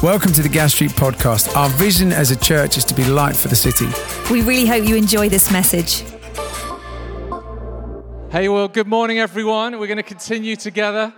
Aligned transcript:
Welcome 0.00 0.32
to 0.34 0.42
the 0.42 0.48
Gas 0.48 0.74
Street 0.74 0.92
Podcast. 0.92 1.56
Our 1.56 1.68
vision 1.70 2.12
as 2.12 2.30
a 2.30 2.36
church 2.36 2.76
is 2.76 2.84
to 2.84 2.94
be 2.94 3.02
light 3.02 3.34
for 3.34 3.48
the 3.48 3.56
city. 3.56 3.88
We 4.32 4.42
really 4.42 4.64
hope 4.64 4.88
you 4.88 4.94
enjoy 4.94 5.28
this 5.28 5.50
message. 5.50 6.04
Hey, 8.30 8.48
well, 8.48 8.68
good 8.68 8.86
morning, 8.86 9.18
everyone. 9.18 9.76
We're 9.76 9.88
going 9.88 9.96
to 9.96 10.04
continue 10.04 10.54
together. 10.54 11.12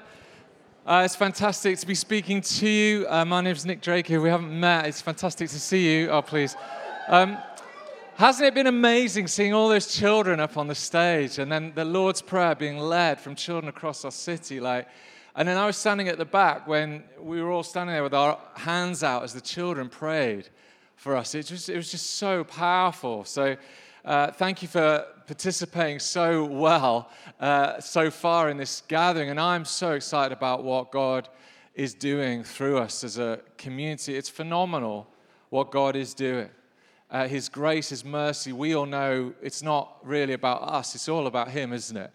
Uh, 0.87 1.03
it's 1.05 1.15
fantastic 1.15 1.79
to 1.79 1.87
be 1.87 1.95
speaking 1.95 2.41
to 2.41 2.67
you. 2.67 3.07
Uh, 3.07 3.27
my 3.27 3.43
name's 3.43 3.67
Nick 3.67 3.83
Drake 3.83 4.07
here. 4.07 4.19
We 4.19 4.31
haven't 4.31 4.59
met. 4.59 4.87
It's 4.87 5.03
fantastic 5.03 5.51
to 5.51 5.61
see 5.61 5.99
you. 5.99 6.09
Oh, 6.09 6.23
please. 6.23 6.57
Um, 7.09 7.37
hasn't 8.15 8.47
it 8.47 8.55
been 8.55 8.67
amazing 8.67 9.27
seeing 9.27 9.53
all 9.53 9.69
those 9.69 9.95
children 9.95 10.41
up 10.41 10.57
on 10.57 10.69
the 10.69 10.75
stage 10.75 11.39
and 11.39 11.53
then 11.53 11.73
the 11.75 11.85
Lord's 11.85 12.23
Prayer 12.23 12.55
being 12.55 12.79
led 12.79 13.21
from 13.21 13.35
children 13.35 13.69
across 13.69 14.07
our 14.07 14.11
city? 14.11 14.59
Like, 14.59 14.89
and 15.37 15.47
then 15.47 15.57
I 15.57 15.67
was 15.67 15.77
standing 15.77 16.09
at 16.09 16.19
the 16.19 16.25
back 16.25 16.67
when 16.67 17.05
we 17.21 17.41
were 17.41 17.51
all 17.51 17.63
standing 17.63 17.95
there 17.95 18.03
with 18.03 18.15
our 18.15 18.39
hands 18.55 19.05
out 19.05 19.23
as 19.23 19.33
the 19.33 19.41
children 19.41 19.89
prayed 19.89 20.49
for 20.97 21.17
us. 21.17 21.35
It, 21.35 21.51
it 21.51 21.77
was 21.77 21.91
just 21.91 22.17
so 22.17 22.45
powerful. 22.45 23.25
So, 23.25 23.57
uh, 24.05 24.33
thank 24.33 24.63
you 24.63 24.69
for 24.69 25.07
participating 25.27 25.99
so 25.99 26.45
well 26.45 27.11
uh, 27.39 27.81
so 27.81 28.11
far 28.11 28.51
in 28.51 28.57
this 28.57 28.83
gathering. 28.89 29.31
And 29.31 29.39
I'm 29.39 29.65
so 29.65 29.93
excited 29.93 30.37
about 30.37 30.65
what 30.65 30.91
God 30.91 31.29
is 31.75 31.95
doing 31.95 32.43
through 32.43 32.79
us 32.79 33.05
as 33.05 33.19
a 33.19 33.41
community. 33.57 34.17
It's 34.17 34.29
phenomenal 34.29 35.07
what 35.51 35.71
God 35.71 35.97
is 35.97 36.15
doing. 36.15 36.49
Uh, 37.11 37.27
his 37.27 37.49
grace, 37.49 37.89
His 37.89 38.05
mercy, 38.05 38.53
we 38.53 38.75
all 38.75 38.87
know 38.87 39.33
it's 39.43 39.63
not 39.63 39.97
really 40.03 40.33
about 40.33 40.63
us, 40.63 40.95
it's 40.95 41.09
all 41.09 41.27
about 41.27 41.49
Him, 41.49 41.73
isn't 41.73 41.97
it? 41.97 42.13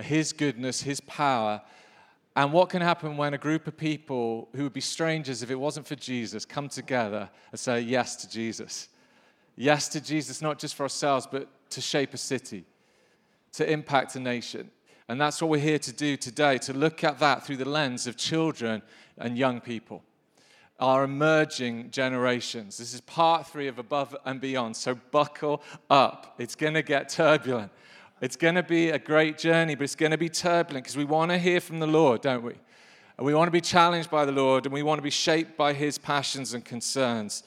His 0.00 0.32
goodness, 0.32 0.82
His 0.82 1.00
power 1.00 1.60
and 2.38 2.52
what 2.52 2.68
can 2.68 2.80
happen 2.80 3.16
when 3.16 3.34
a 3.34 3.38
group 3.38 3.66
of 3.66 3.76
people 3.76 4.48
who 4.54 4.62
would 4.62 4.72
be 4.72 4.80
strangers 4.80 5.42
if 5.42 5.50
it 5.50 5.56
wasn't 5.56 5.88
for 5.88 5.96
Jesus 5.96 6.44
come 6.44 6.68
together 6.68 7.28
and 7.50 7.58
say 7.58 7.80
yes 7.80 8.14
to 8.14 8.30
Jesus? 8.30 8.90
Yes 9.56 9.88
to 9.88 10.00
Jesus, 10.00 10.40
not 10.40 10.60
just 10.60 10.76
for 10.76 10.84
ourselves, 10.84 11.26
but 11.28 11.48
to 11.70 11.80
shape 11.80 12.14
a 12.14 12.16
city, 12.16 12.64
to 13.54 13.68
impact 13.68 14.14
a 14.14 14.20
nation. 14.20 14.70
And 15.08 15.20
that's 15.20 15.42
what 15.42 15.50
we're 15.50 15.58
here 15.58 15.80
to 15.80 15.92
do 15.92 16.16
today, 16.16 16.58
to 16.58 16.72
look 16.72 17.02
at 17.02 17.18
that 17.18 17.44
through 17.44 17.56
the 17.56 17.68
lens 17.68 18.06
of 18.06 18.16
children 18.16 18.82
and 19.16 19.36
young 19.36 19.60
people, 19.60 20.04
our 20.78 21.02
emerging 21.02 21.90
generations. 21.90 22.78
This 22.78 22.94
is 22.94 23.00
part 23.00 23.48
three 23.48 23.66
of 23.66 23.80
Above 23.80 24.14
and 24.24 24.40
Beyond, 24.40 24.76
so 24.76 24.94
buckle 24.94 25.60
up. 25.90 26.36
It's 26.38 26.54
going 26.54 26.74
to 26.74 26.82
get 26.82 27.08
turbulent. 27.08 27.72
It's 28.20 28.36
going 28.36 28.56
to 28.56 28.64
be 28.64 28.90
a 28.90 28.98
great 28.98 29.38
journey, 29.38 29.76
but 29.76 29.84
it's 29.84 29.94
going 29.94 30.10
to 30.10 30.18
be 30.18 30.28
turbulent 30.28 30.84
because 30.84 30.96
we 30.96 31.04
want 31.04 31.30
to 31.30 31.38
hear 31.38 31.60
from 31.60 31.78
the 31.78 31.86
Lord, 31.86 32.20
don't 32.20 32.42
we? 32.42 32.54
And 33.16 33.24
we 33.24 33.32
want 33.32 33.46
to 33.46 33.52
be 33.52 33.60
challenged 33.60 34.10
by 34.10 34.24
the 34.24 34.32
Lord 34.32 34.66
and 34.66 34.72
we 34.72 34.82
want 34.82 34.98
to 34.98 35.02
be 35.02 35.10
shaped 35.10 35.56
by 35.56 35.72
his 35.72 35.98
passions 35.98 36.52
and 36.52 36.64
concerns 36.64 37.44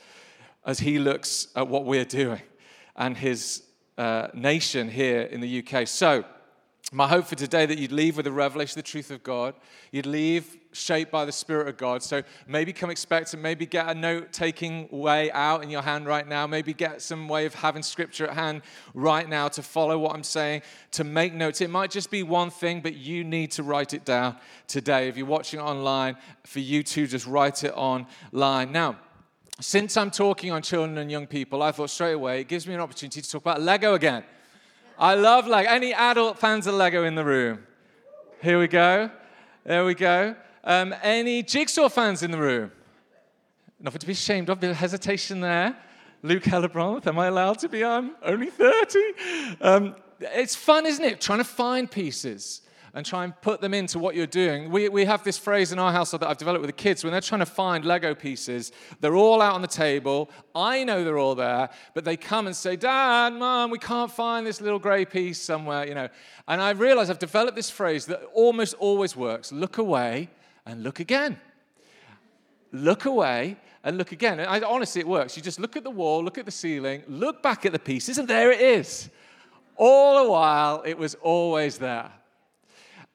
as 0.66 0.80
he 0.80 0.98
looks 0.98 1.48
at 1.58 1.68
what 1.68 1.84
we're 1.84 2.06
doing 2.06 2.42
and 2.96 3.18
his 3.18 3.64
uh, 3.98 4.28
nation 4.34 4.90
here 4.90 5.22
in 5.24 5.42
the 5.42 5.64
UK. 5.66 5.88
So, 5.88 6.24
my 6.94 7.08
hope 7.08 7.26
for 7.26 7.36
today 7.36 7.66
that 7.66 7.78
you'd 7.78 7.92
leave 7.92 8.18
with 8.18 8.28
a 8.28 8.32
revelation 8.32 8.80
of 8.80 8.86
the 8.86 8.90
truth 8.90 9.12
of 9.12 9.24
God. 9.24 9.56
You'd 9.92 10.06
leave 10.06 10.58
shaped 10.74 11.12
by 11.12 11.26
the 11.26 11.32
Spirit 11.32 11.68
of 11.68 11.78
God. 11.78 12.02
So 12.04 12.24
maybe 12.48 12.74
come 12.74 12.90
expect 12.90 13.12
expectant, 13.12 13.44
maybe 13.44 13.66
get 13.66 13.90
a 13.90 13.94
note 13.94 14.32
taking 14.32 14.88
way 14.90 15.32
out 15.32 15.64
in 15.64 15.70
your 15.70 15.82
hand 15.82 16.06
right 16.06 16.28
now. 16.28 16.48
Maybe 16.48 16.74
get 16.74 17.02
some 17.02 17.28
way 17.28 17.46
of 17.46 17.54
having 17.54 17.84
scripture 17.84 18.28
at 18.28 18.34
hand 18.34 18.62
right 18.94 19.28
now 19.28 19.48
to 19.50 19.62
follow 19.62 19.98
what 19.98 20.16
I'm 20.16 20.24
saying, 20.24 20.62
to 20.92 21.04
make 21.04 21.34
notes. 21.34 21.62
It 21.62 21.70
might 21.70 21.92
just 21.92 22.10
be 22.10 22.24
one 22.24 22.50
thing, 22.50 22.82
but 22.82 22.96
you 22.96 23.24
need 23.24 23.52
to 23.52 23.64
write 23.64 23.94
it 23.94 24.06
down 24.06 24.38
today. 24.68 25.08
If 25.08 25.18
you're 25.18 25.26
watching 25.26 25.60
online, 25.60 26.16
for 26.46 26.60
you 26.60 26.84
to 26.84 27.08
just 27.08 27.28
write 27.28 27.64
it 27.64 27.74
online. 27.76 28.72
Now, 28.72 28.98
since 29.60 29.98
I'm 29.98 30.10
talking 30.10 30.52
on 30.52 30.62
children 30.62 30.98
and 30.98 31.12
young 31.12 31.28
people, 31.28 31.62
I 31.62 31.72
thought 31.72 31.90
straight 31.90 32.14
away 32.14 32.42
it 32.42 32.48
gives 32.48 32.66
me 32.66 32.74
an 32.74 32.80
opportunity 32.80 33.22
to 33.22 33.30
talk 33.30 33.42
about 33.42 33.62
Lego 33.62 33.94
again. 33.94 34.24
I 34.98 35.16
love 35.16 35.48
Lego. 35.48 35.70
Any 35.70 35.94
adult 35.94 36.40
fans 36.40 36.68
of 36.68 36.76
Lego 36.76 37.04
in 37.04 37.16
the 37.16 37.26
room? 37.26 37.66
Here 38.42 38.60
we 38.60 38.68
go. 38.68 39.12
There 39.64 39.86
we 39.86 39.94
go. 39.94 40.36
Um, 40.64 40.94
any 41.02 41.44
Jigsaw 41.44 41.90
fans 41.90 42.24
in 42.24 42.32
the 42.32 42.38
room? 42.38 42.72
Nothing 43.80 44.00
to 44.00 44.06
be 44.06 44.14
ashamed 44.14 44.50
of. 44.50 44.60
Bit 44.60 44.72
of 44.72 44.78
hesitation 44.78 45.42
there. 45.42 45.76
Luke 46.24 46.44
Hellebronth, 46.44 47.08
am 47.08 47.18
I 47.18 47.28
allowed 47.28 47.58
to 47.60 47.70
be? 47.70 47.84
I'm 47.84 48.12
only 48.22 48.52
30. 48.52 49.00
Um, 49.60 49.96
it's 50.20 50.56
fun, 50.56 50.86
isn't 50.86 51.04
it? 51.04 51.20
Trying 51.20 51.40
to 51.40 51.44
find 51.44 51.90
pieces 51.90 52.62
and 52.94 53.06
try 53.06 53.24
and 53.24 53.40
put 53.42 53.62
them 53.62 53.74
into 53.74 53.98
what 53.98 54.16
you're 54.16 54.28
doing. 54.28 54.70
We, 54.70 54.90
we 54.90 55.06
have 55.06 55.24
this 55.24 55.38
phrase 55.38 55.72
in 55.72 55.80
our 55.80 55.92
household 55.92 56.22
that 56.22 56.30
I've 56.30 56.38
developed 56.38 56.62
with 56.62 56.70
the 56.70 56.74
kids 56.74 57.04
when 57.04 57.12
they're 57.12 57.22
trying 57.22 57.40
to 57.40 57.46
find 57.46 57.86
Lego 57.86 58.14
pieces, 58.14 58.72
they're 59.00 59.16
all 59.16 59.42
out 59.42 59.54
on 59.56 59.62
the 59.62 59.68
table. 59.68 60.30
I 60.54 60.84
know 60.84 61.04
they're 61.04 61.18
all 61.18 61.36
there, 61.36 61.70
but 61.94 62.04
they 62.04 62.18
come 62.18 62.48
and 62.48 62.56
say, 62.56 62.76
Dad, 62.76 63.34
Mom, 63.34 63.72
we 63.72 63.80
can't 63.80 64.12
find 64.12 64.46
this 64.46 64.60
little 64.60 64.80
grey 64.80 65.06
piece 65.06 65.42
somewhere, 65.42 65.88
you 65.88 65.96
know. 65.96 66.10
And 66.48 66.62
I 66.62 66.72
realize 66.72 67.10
I've 67.10 67.18
developed 67.18 67.56
this 67.56 67.70
phrase 67.70 68.06
that 68.08 68.24
almost 68.34 68.74
always 68.76 69.16
works 69.16 69.52
look 69.52 69.78
away 69.78 70.30
and 70.66 70.84
look 70.84 71.00
again. 71.00 71.40
Look 72.72 73.06
away 73.06 73.58
and 73.84 73.98
look 73.98 74.12
again. 74.12 74.40
And 74.40 74.50
I, 74.50 74.68
honestly, 74.68 75.02
it 75.02 75.08
works. 75.08 75.36
You 75.36 75.44
just 75.44 75.60
look 75.60 75.76
at 75.76 75.84
the 75.84 75.92
wall, 75.92 76.24
look 76.24 76.38
at 76.38 76.46
the 76.46 76.52
ceiling, 76.52 77.04
look 77.08 77.42
back 77.42 77.66
at 77.66 77.72
the 77.72 77.80
pieces, 77.80 78.18
and 78.18 78.28
there 78.28 78.52
it 78.52 78.62
is. 78.62 79.10
All 79.76 80.24
the 80.24 80.32
while, 80.32 80.84
it 80.86 80.98
was 80.98 81.16
always 81.16 81.78
there. 81.78 82.12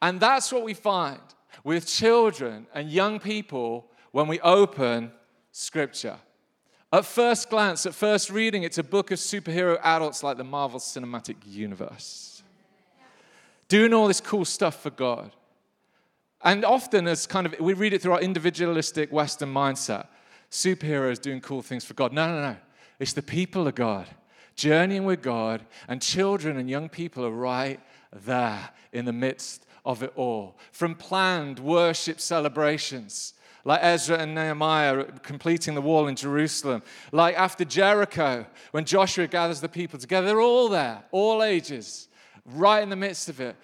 And 0.03 0.21
that's 0.21 0.53
what 0.53 0.63
we 0.63 0.75
find 0.75 1.21
with 1.65 1.87
children 1.87 2.67
and 2.75 2.91
young 2.91 3.19
people 3.19 3.87
when 4.13 4.29
we 4.29 4.41
open 4.41 5.13
Scripture. 5.53 6.17
At 6.93 7.05
first 7.05 7.51
glance, 7.51 7.87
at 7.87 7.95
first 7.95 8.31
reading, 8.31 8.63
it's 8.63 8.79
a 8.79 8.85
book 8.85 9.11
of 9.11 9.19
superhero 9.19 9.79
adults 9.83 10.23
like 10.23 10.37
the 10.37 10.45
Marvel 10.45 10.79
Cinematic 10.79 11.37
Universe. 11.45 12.43
Doing 13.69 13.93
all 13.93 14.07
this 14.07 14.21
cool 14.21 14.45
stuff 14.45 14.83
for 14.83 14.91
God. 14.91 15.33
And 16.47 16.65
often, 16.65 17.09
as 17.09 17.27
kind 17.27 17.45
of, 17.45 17.59
we 17.59 17.75
read 17.75 17.93
it 17.93 18.01
through 18.01 18.13
our 18.13 18.21
individualistic 18.21 19.11
Western 19.11 19.53
mindset 19.53 20.07
superheroes 20.49 21.21
doing 21.21 21.41
cool 21.41 21.61
things 21.61 21.85
for 21.85 21.95
God. 21.95 22.13
No, 22.13 22.29
no, 22.29 22.41
no. 22.41 22.57
It's 23.01 23.15
the 23.15 23.21
people 23.21 23.67
of 23.67 23.75
God, 23.75 24.07
journeying 24.55 25.05
with 25.05 25.23
God, 25.23 25.67
and 25.89 26.01
children 26.01 26.57
and 26.57 26.71
young 26.71 26.89
people 26.89 27.27
are 27.27 27.33
right 27.33 27.81
there 28.13 28.71
in 28.93 29.07
the 29.07 29.13
midst 29.13 29.67
of 29.85 30.05
it 30.05 30.13
all. 30.15 30.57
From 30.71 30.95
planned 30.95 31.59
worship 31.59 32.21
celebrations, 32.21 33.35
like 33.65 33.81
Ezra 33.83 34.19
and 34.19 34.33
Nehemiah 34.33 35.03
completing 35.25 35.75
the 35.75 35.83
wall 35.83 36.07
in 36.07 36.15
Jerusalem, 36.15 36.85
like 37.11 37.37
after 37.37 37.65
Jericho, 37.65 38.47
when 38.71 38.85
Joshua 38.85 39.27
gathers 39.27 39.61
the 39.61 39.69
people 39.69 39.99
together, 39.99 40.29
they're 40.29 40.41
all 40.41 40.69
there, 40.69 41.03
all 41.11 41.43
ages, 41.43 42.07
right 42.45 42.85
in 42.85 42.89
the 42.89 42.95
midst 42.95 43.29
of 43.29 43.41
it 43.41 43.57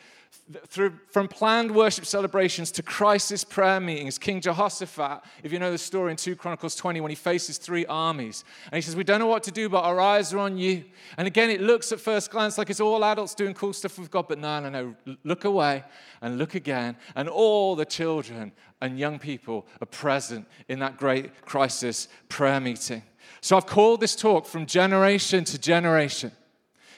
through, 0.67 0.99
from 1.09 1.29
planned 1.29 1.71
worship 1.71 2.05
celebrations 2.05 2.71
to 2.73 2.83
crisis 2.83 3.45
prayer 3.45 3.81
meetings, 3.81 4.19
King 4.19 4.41
Jehoshaphat, 4.41 5.23
if 5.43 5.53
you 5.53 5.59
know 5.59 5.71
the 5.71 5.79
story 5.79 6.11
in 6.11 6.17
2 6.17 6.37
Chronicles 6.37 6.75
20, 6.75 7.01
when 7.01 7.11
he 7.11 7.15
faces 7.15 7.59
three 7.59 7.87
armies, 7.87 8.45
and 8.65 8.75
he 8.75 8.83
says, 8.83 8.97
We 8.97 9.05
don't 9.05 9.21
know 9.21 9.27
what 9.27 9.45
to 9.45 9.51
do, 9.51 9.69
but 9.69 9.85
our 9.85 10.01
eyes 10.01 10.33
are 10.33 10.39
on 10.39 10.59
you. 10.59 10.85
And 11.17 11.27
again, 11.27 11.51
it 11.51 11.61
looks 11.61 11.93
at 11.93 12.01
first 12.01 12.31
glance 12.31 12.59
like 12.59 12.71
it's 12.71 12.81
all 12.81 13.05
adults 13.05 13.35
doing 13.35 13.55
cool 13.55 13.73
stuff 13.73 13.99
with 13.99 14.11
God, 14.11 14.27
but 14.29 14.39
no, 14.39 14.61
no, 14.61 14.69
no. 14.69 15.17
Look 15.25 15.45
away 15.45 15.85
and 16.21 16.39
look 16.39 16.55
again, 16.55 16.97
and 17.15 17.29
all 17.29 17.77
the 17.77 17.87
children 17.87 18.53
and 18.81 18.99
young 18.99 19.19
people 19.19 19.67
are 19.81 19.87
present 19.87 20.47
in 20.69 20.81
that 20.81 20.97
great 20.97 21.45
crisis 21.45 22.09
prayer 22.29 22.61
meeting. 22.61 23.03
So 23.41 23.57
I've 23.57 23.67
called 23.67 24.01
this 24.01 24.17
talk 24.17 24.47
from 24.47 24.67
generation 24.67 25.45
to 25.45 25.59
generation, 25.59 26.33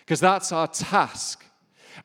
because 0.00 0.20
that's 0.20 0.50
our 0.50 0.66
task 0.66 1.43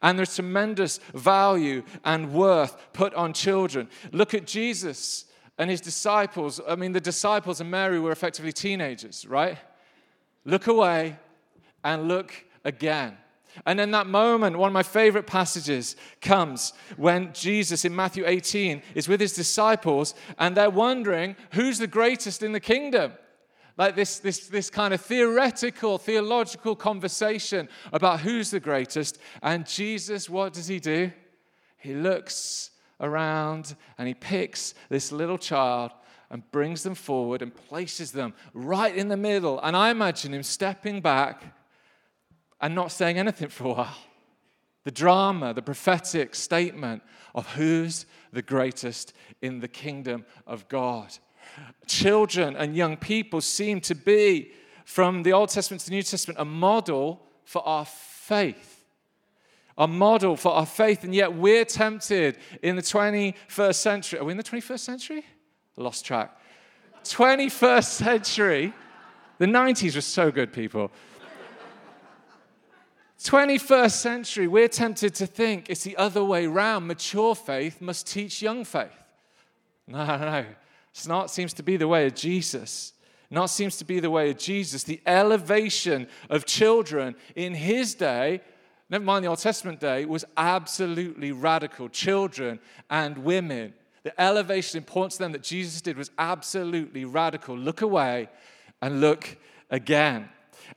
and 0.01 0.17
there's 0.17 0.35
tremendous 0.35 0.99
value 1.13 1.83
and 2.03 2.33
worth 2.33 2.77
put 2.93 3.13
on 3.13 3.33
children. 3.33 3.89
Look 4.11 4.33
at 4.33 4.47
Jesus 4.47 5.25
and 5.57 5.69
his 5.69 5.81
disciples. 5.81 6.61
I 6.67 6.75
mean, 6.75 6.93
the 6.93 7.01
disciples 7.01 7.61
and 7.61 7.69
Mary 7.69 7.99
were 7.99 8.11
effectively 8.11 8.53
teenagers, 8.53 9.25
right? 9.25 9.57
Look 10.45 10.67
away 10.67 11.17
and 11.83 12.07
look 12.07 12.33
again. 12.63 13.17
And 13.65 13.79
in 13.79 13.91
that 13.91 14.07
moment, 14.07 14.57
one 14.57 14.67
of 14.67 14.73
my 14.73 14.83
favorite 14.83 15.27
passages 15.27 15.95
comes 16.21 16.73
when 16.97 17.33
Jesus 17.33 17.83
in 17.83 17.95
Matthew 17.95 18.23
18 18.25 18.81
is 18.95 19.07
with 19.07 19.19
his 19.19 19.33
disciples 19.33 20.13
and 20.37 20.55
they're 20.55 20.69
wondering 20.69 21.35
who's 21.53 21.79
the 21.79 21.87
greatest 21.87 22.43
in 22.43 22.51
the 22.51 22.59
kingdom 22.59 23.13
like 23.79 23.95
this, 23.95 24.19
this, 24.19 24.47
this 24.47 24.69
kind 24.69 24.93
of 24.93 24.99
theoretical, 24.99 25.97
theological 25.97 26.75
conversation 26.75 27.69
about 27.93 28.19
who's 28.19 28.51
the 28.51 28.59
greatest. 28.59 29.17
And 29.41 29.65
Jesus, 29.65 30.29
what 30.29 30.51
does 30.51 30.67
he 30.67 30.81
do? 30.81 31.13
He 31.77 31.93
looks 31.93 32.71
around 32.99 33.77
and 33.97 34.05
he 34.05 34.13
picks 34.13 34.73
this 34.89 35.13
little 35.13 35.37
child 35.37 35.91
and 36.29 36.43
brings 36.51 36.83
them 36.83 36.93
forward 36.93 37.41
and 37.41 37.55
places 37.55 38.11
them 38.11 38.33
right 38.53 38.93
in 38.93 39.07
the 39.07 39.15
middle. 39.15 39.61
And 39.61 39.77
I 39.77 39.91
imagine 39.91 40.33
him 40.33 40.43
stepping 40.43 40.99
back 40.99 41.41
and 42.59 42.75
not 42.75 42.91
saying 42.91 43.17
anything 43.17 43.47
for 43.47 43.63
a 43.63 43.73
while. 43.75 43.97
The 44.83 44.91
drama, 44.91 45.53
the 45.53 45.61
prophetic 45.61 46.35
statement 46.35 47.01
of 47.33 47.47
who's 47.53 48.05
the 48.33 48.41
greatest 48.41 49.13
in 49.41 49.61
the 49.61 49.69
kingdom 49.69 50.25
of 50.45 50.67
God. 50.67 51.17
Children 51.87 52.55
and 52.55 52.75
young 52.75 52.97
people 52.97 53.41
seem 53.41 53.81
to 53.81 53.95
be, 53.95 54.51
from 54.85 55.23
the 55.23 55.33
Old 55.33 55.49
Testament 55.49 55.81
to 55.81 55.87
the 55.87 55.95
New 55.95 56.03
Testament, 56.03 56.39
a 56.39 56.45
model 56.45 57.21
for 57.43 57.67
our 57.67 57.85
faith. 57.85 58.85
A 59.77 59.87
model 59.87 60.35
for 60.35 60.51
our 60.51 60.65
faith, 60.65 61.03
and 61.03 61.15
yet 61.15 61.33
we're 61.33 61.65
tempted 61.65 62.37
in 62.61 62.75
the 62.75 62.81
21st 62.81 63.75
century. 63.75 64.19
Are 64.19 64.25
we 64.25 64.31
in 64.31 64.37
the 64.37 64.43
21st 64.43 64.79
century? 64.79 65.25
Lost 65.77 66.05
track. 66.05 66.37
21st 67.03 67.85
century. 67.85 68.73
The 69.37 69.45
90s 69.45 69.95
were 69.95 70.01
so 70.01 70.31
good, 70.31 70.51
people. 70.51 70.91
21st 73.23 73.91
century, 73.91 74.47
we're 74.47 74.67
tempted 74.67 75.13
to 75.15 75.27
think 75.27 75.69
it's 75.69 75.83
the 75.83 75.97
other 75.97 76.23
way 76.23 76.45
around. 76.45 76.87
Mature 76.87 77.35
faith 77.35 77.81
must 77.81 78.07
teach 78.07 78.41
young 78.41 78.63
faith. 78.63 78.91
No, 79.87 80.05
no, 80.05 80.17
no. 80.17 80.45
It's 80.91 81.07
not 81.07 81.31
seems 81.31 81.53
to 81.53 81.63
be 81.63 81.77
the 81.77 81.87
way 81.87 82.07
of 82.07 82.15
Jesus. 82.15 82.93
Not 83.31 83.47
seems 83.47 83.77
to 83.77 83.85
be 83.85 83.99
the 83.99 84.09
way 84.09 84.31
of 84.31 84.37
Jesus. 84.37 84.83
The 84.83 85.01
elevation 85.05 86.07
of 86.29 86.45
children 86.45 87.15
in 87.35 87.53
his 87.53 87.93
day, 87.93 88.41
never 88.89 89.03
mind 89.03 89.23
the 89.23 89.29
Old 89.29 89.39
Testament 89.39 89.79
day, 89.79 90.05
was 90.05 90.25
absolutely 90.35 91.31
radical. 91.31 91.89
Children 91.89 92.59
and 92.89 93.19
women. 93.19 93.73
The 94.03 94.19
elevation, 94.19 94.77
importance 94.77 95.17
to 95.17 95.23
them 95.23 95.33
that 95.33 95.43
Jesus 95.43 95.81
did 95.81 95.97
was 95.97 96.09
absolutely 96.17 97.05
radical. 97.05 97.55
Look 97.55 97.81
away 97.81 98.29
and 98.81 99.01
look 99.01 99.37
again. 99.69 100.29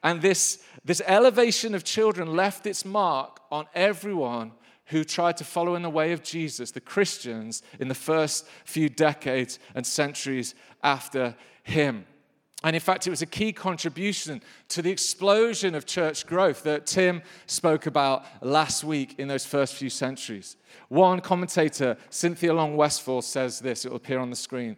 And 0.02 0.20
this, 0.20 0.62
this 0.84 1.00
elevation 1.06 1.74
of 1.74 1.84
children 1.84 2.36
left 2.36 2.66
its 2.66 2.84
mark 2.84 3.40
on 3.50 3.66
everyone 3.74 4.52
who 4.86 5.04
tried 5.04 5.36
to 5.38 5.44
follow 5.44 5.74
in 5.74 5.82
the 5.82 5.90
way 5.90 6.12
of 6.12 6.22
Jesus, 6.22 6.70
the 6.70 6.80
Christians, 6.80 7.62
in 7.78 7.88
the 7.88 7.94
first 7.94 8.46
few 8.64 8.88
decades 8.88 9.58
and 9.74 9.86
centuries 9.86 10.54
after 10.82 11.34
him. 11.62 12.04
And 12.64 12.76
in 12.76 12.80
fact, 12.80 13.06
it 13.06 13.10
was 13.10 13.22
a 13.22 13.26
key 13.26 13.52
contribution 13.52 14.40
to 14.68 14.82
the 14.82 14.90
explosion 14.90 15.74
of 15.74 15.84
church 15.84 16.26
growth 16.26 16.62
that 16.62 16.86
Tim 16.86 17.22
spoke 17.46 17.86
about 17.86 18.24
last 18.40 18.84
week 18.84 19.16
in 19.18 19.26
those 19.26 19.44
first 19.44 19.74
few 19.74 19.90
centuries. 19.90 20.56
One 20.88 21.20
commentator, 21.20 21.96
Cynthia 22.10 22.54
Long 22.54 22.76
Westfall, 22.76 23.22
says 23.22 23.58
this, 23.58 23.84
it 23.84 23.88
will 23.88 23.96
appear 23.96 24.20
on 24.20 24.30
the 24.30 24.36
screen. 24.36 24.76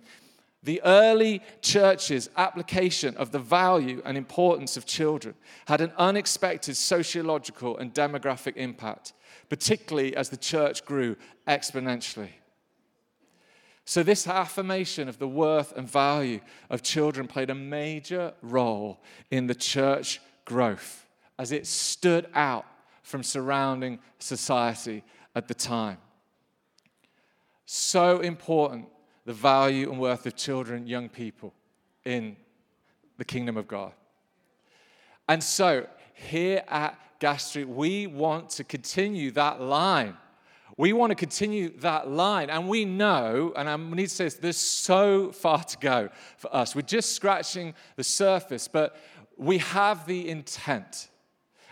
The 0.64 0.80
early 0.82 1.42
church's 1.60 2.30
application 2.36 3.16
of 3.16 3.30
the 3.30 3.38
value 3.38 4.00
and 4.04 4.16
importance 4.16 4.76
of 4.76 4.86
children 4.86 5.34
had 5.66 5.82
an 5.82 5.92
unexpected 5.98 6.76
sociological 6.76 7.76
and 7.76 7.92
demographic 7.92 8.56
impact, 8.56 9.12
particularly 9.50 10.16
as 10.16 10.30
the 10.30 10.38
church 10.38 10.84
grew 10.86 11.16
exponentially. 11.46 12.30
So, 13.84 14.02
this 14.02 14.26
affirmation 14.26 15.10
of 15.10 15.18
the 15.18 15.28
worth 15.28 15.76
and 15.76 15.86
value 15.88 16.40
of 16.70 16.82
children 16.82 17.28
played 17.28 17.50
a 17.50 17.54
major 17.54 18.32
role 18.40 19.02
in 19.30 19.46
the 19.46 19.54
church 19.54 20.20
growth 20.46 21.04
as 21.38 21.52
it 21.52 21.66
stood 21.66 22.26
out 22.34 22.64
from 23.02 23.22
surrounding 23.22 23.98
society 24.18 25.04
at 25.34 25.48
the 25.48 25.54
time. 25.54 25.98
So 27.66 28.20
important 28.20 28.86
the 29.24 29.32
value 29.32 29.90
and 29.90 30.00
worth 30.00 30.26
of 30.26 30.36
children, 30.36 30.86
young 30.86 31.08
people 31.08 31.52
in 32.04 32.36
the 33.16 33.24
kingdom 33.24 33.56
of 33.56 33.66
God. 33.66 33.92
And 35.28 35.42
so, 35.42 35.86
here 36.12 36.62
at 36.68 36.98
Gas 37.18 37.48
Street, 37.48 37.68
we 37.68 38.06
want 38.06 38.50
to 38.50 38.64
continue 38.64 39.30
that 39.32 39.60
line. 39.60 40.16
We 40.76 40.92
want 40.92 41.10
to 41.10 41.14
continue 41.14 41.70
that 41.78 42.10
line. 42.10 42.50
And 42.50 42.68
we 42.68 42.84
know, 42.84 43.52
and 43.56 43.68
I 43.68 43.76
need 43.76 44.08
to 44.08 44.14
say 44.14 44.24
this, 44.24 44.34
there's 44.34 44.56
so 44.56 45.30
far 45.32 45.62
to 45.62 45.78
go 45.78 46.08
for 46.36 46.54
us. 46.54 46.74
We're 46.74 46.82
just 46.82 47.12
scratching 47.12 47.74
the 47.96 48.04
surface, 48.04 48.68
but 48.68 48.96
we 49.36 49.58
have 49.58 50.06
the 50.06 50.28
intent 50.28 51.08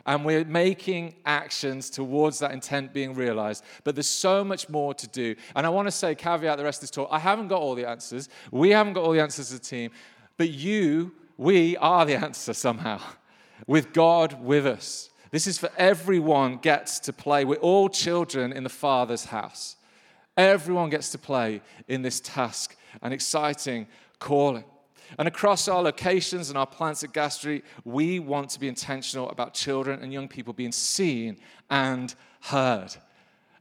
and 0.07 0.25
we're 0.25 0.45
making 0.45 1.15
actions 1.25 1.91
towards 1.91 2.39
that 2.41 2.53
intent 2.53 2.93
being 2.93 3.15
realized. 3.15 3.65
But 3.85 3.95
there's 3.95 4.09
so 4.09 4.43
much 4.45 4.69
more 4.69 4.95
to 4.95 5.07
do. 5.09 5.37
And 5.55 5.67
I 5.67 5.69
want 5.71 5.89
to 5.89 5.93
say, 5.93 6.15
caveat 6.15 6.59
the 6.59 6.65
rest 6.65 6.79
of 6.79 6.83
this 6.83 6.91
talk, 6.91 7.09
I 7.11 7.19
haven't 7.19 7.49
got 7.49 7.61
all 7.61 7.75
the 7.75 7.89
answers. 7.89 8.29
We 8.51 8.71
haven't 8.71 8.95
got 8.95 9.05
all 9.05 9.13
the 9.13 9.21
answers 9.21 9.53
as 9.53 9.59
a 9.59 9.63
team. 9.63 9.91
But 10.37 10.51
you, 10.51 11.13
we 11.37 11.77
are 11.77 12.05
the 12.05 12.15
answer 12.25 12.55
somehow, 12.55 13.01
with 13.67 13.93
God 13.93 14.43
with 14.43 14.67
us. 14.67 15.11
This 15.31 15.47
is 15.47 15.59
for 15.59 15.71
everyone 15.79 16.59
gets 16.59 16.99
to 17.01 17.13
play. 17.13 17.45
We're 17.45 17.57
all 17.57 17.89
children 17.89 18.53
in 18.53 18.65
the 18.65 18.69
Father's 18.69 19.27
house. 19.27 19.77
Everyone 20.37 20.91
gets 20.91 21.11
to 21.11 21.19
play 21.19 21.63
in 21.89 22.03
this 22.03 22.21
task, 22.21 22.77
an 23.03 23.13
exciting 23.13 23.87
calling. 24.19 24.65
And 25.19 25.29
across 25.29 25.69
our 25.69 25.83
locations 25.83 26.49
and 26.49 26.59
our 26.59 26.67
plants 26.67 27.05
at 27.05 27.13
Gas 27.13 27.39
Street, 27.39 27.65
we 27.85 28.19
want 28.19 28.51
to 28.51 28.61
be 28.61 28.69
intentional 28.69 29.29
about 29.31 29.55
children 29.55 30.03
and 30.03 30.13
young 30.13 30.29
people 30.29 30.53
being 30.53 30.73
seen 30.73 31.39
and 31.71 32.15
heard 32.41 32.95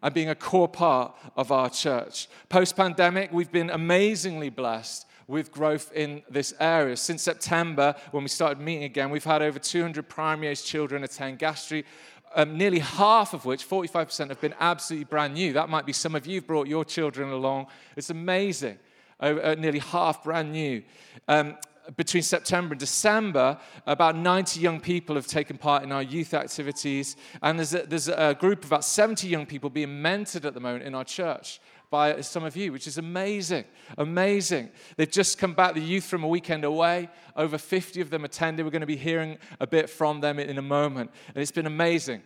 and 0.04 0.14
being 0.14 0.30
a 0.30 0.36
core 0.36 0.68
part 0.68 1.16
of 1.36 1.52
our 1.52 1.70
church. 1.70 2.28
Post 2.50 2.76
pandemic, 2.76 3.32
we've 3.32 3.52
been 3.52 3.70
amazingly 3.70 4.50
blessed 4.50 5.06
with 5.28 5.52
growth 5.52 5.92
in 5.94 6.24
this 6.30 6.54
area. 6.60 6.98
Since 6.98 7.22
September, 7.22 7.96
when 8.12 8.24
we 8.24 8.30
started 8.30 8.60
meeting 8.60 8.84
again, 8.84 9.10
we've 9.12 9.24
had 9.24 9.42
over 9.42 9.60
200 9.60 10.10
primary 10.10 10.48
age 10.48 10.64
children 10.64 11.04
attend 11.04 11.40
Gas 11.40 11.64
Street. 11.64 11.86
Um, 12.34 12.58
nearly 12.58 12.80
half 12.80 13.34
of 13.34 13.46
which, 13.46 13.68
45%, 13.68 14.30
have 14.30 14.42
been 14.42 14.56
absolutely 14.60 15.06
brand 15.06 15.34
new. 15.34 15.54
That 15.54 15.70
might 15.70 15.86
be 15.86 15.94
some 15.94 16.16
of 16.16 16.26
you 16.26 16.42
brought 16.42 16.68
your 16.68 16.86
children 16.86 17.30
along. 17.30 17.68
It's 17.96 18.10
amazing 18.10 18.80
uh, 19.22 19.56
nearly 19.58 19.80
half 19.80 20.24
brand 20.24 20.52
new. 20.52 20.84
Um, 21.28 21.58
between 21.96 22.24
September 22.24 22.74
and 22.74 22.80
December, 22.80 23.58
about 23.86 24.16
90 24.16 24.60
young 24.60 24.80
people 24.80 25.16
have 25.16 25.28
taken 25.28 25.58
part 25.58 25.84
in 25.84 25.92
our 25.92 26.04
youth 26.04 26.34
activities. 26.34 27.16
And 27.42 27.58
there's 27.58 27.74
a, 27.74 27.86
there's 27.86 28.08
a 28.08 28.36
group 28.40 28.64
of 28.64 28.70
about 28.70 28.86
70 28.86 29.28
young 29.28 29.46
people 29.46 29.70
being 29.70 29.90
mentored 29.90 30.46
at 30.46 30.54
the 30.54 30.60
moment 30.60 30.84
in 30.84 30.96
our 30.96 31.04
church 31.04 31.60
by 31.90 32.22
some 32.22 32.46
of 32.46 32.56
you, 32.56 32.72
which 32.72 32.88
is 32.88 32.98
amazing. 32.98 33.66
Amazing. 33.98 34.70
They've 34.96 35.12
just 35.12 35.38
come 35.38 35.54
back, 35.54 35.74
the 35.74 35.82
youth 35.82 36.06
from 36.06 36.24
a 36.24 36.28
weekend 36.28 36.64
away. 36.64 37.10
Over 37.36 37.58
50 37.58 38.00
of 38.00 38.10
them 38.10 38.24
attended. 38.24 38.66
We're 38.66 38.72
going 38.72 38.82
to 38.82 38.88
be 38.88 38.96
hearing 38.96 39.38
a 39.60 39.68
bit 39.68 39.90
from 39.90 40.22
them 40.22 40.40
in 40.40 40.58
a 40.58 40.62
moment. 40.62 41.12
And 41.28 41.38
it's 41.38 41.52
been 41.52 41.66
amazing. 41.66 42.22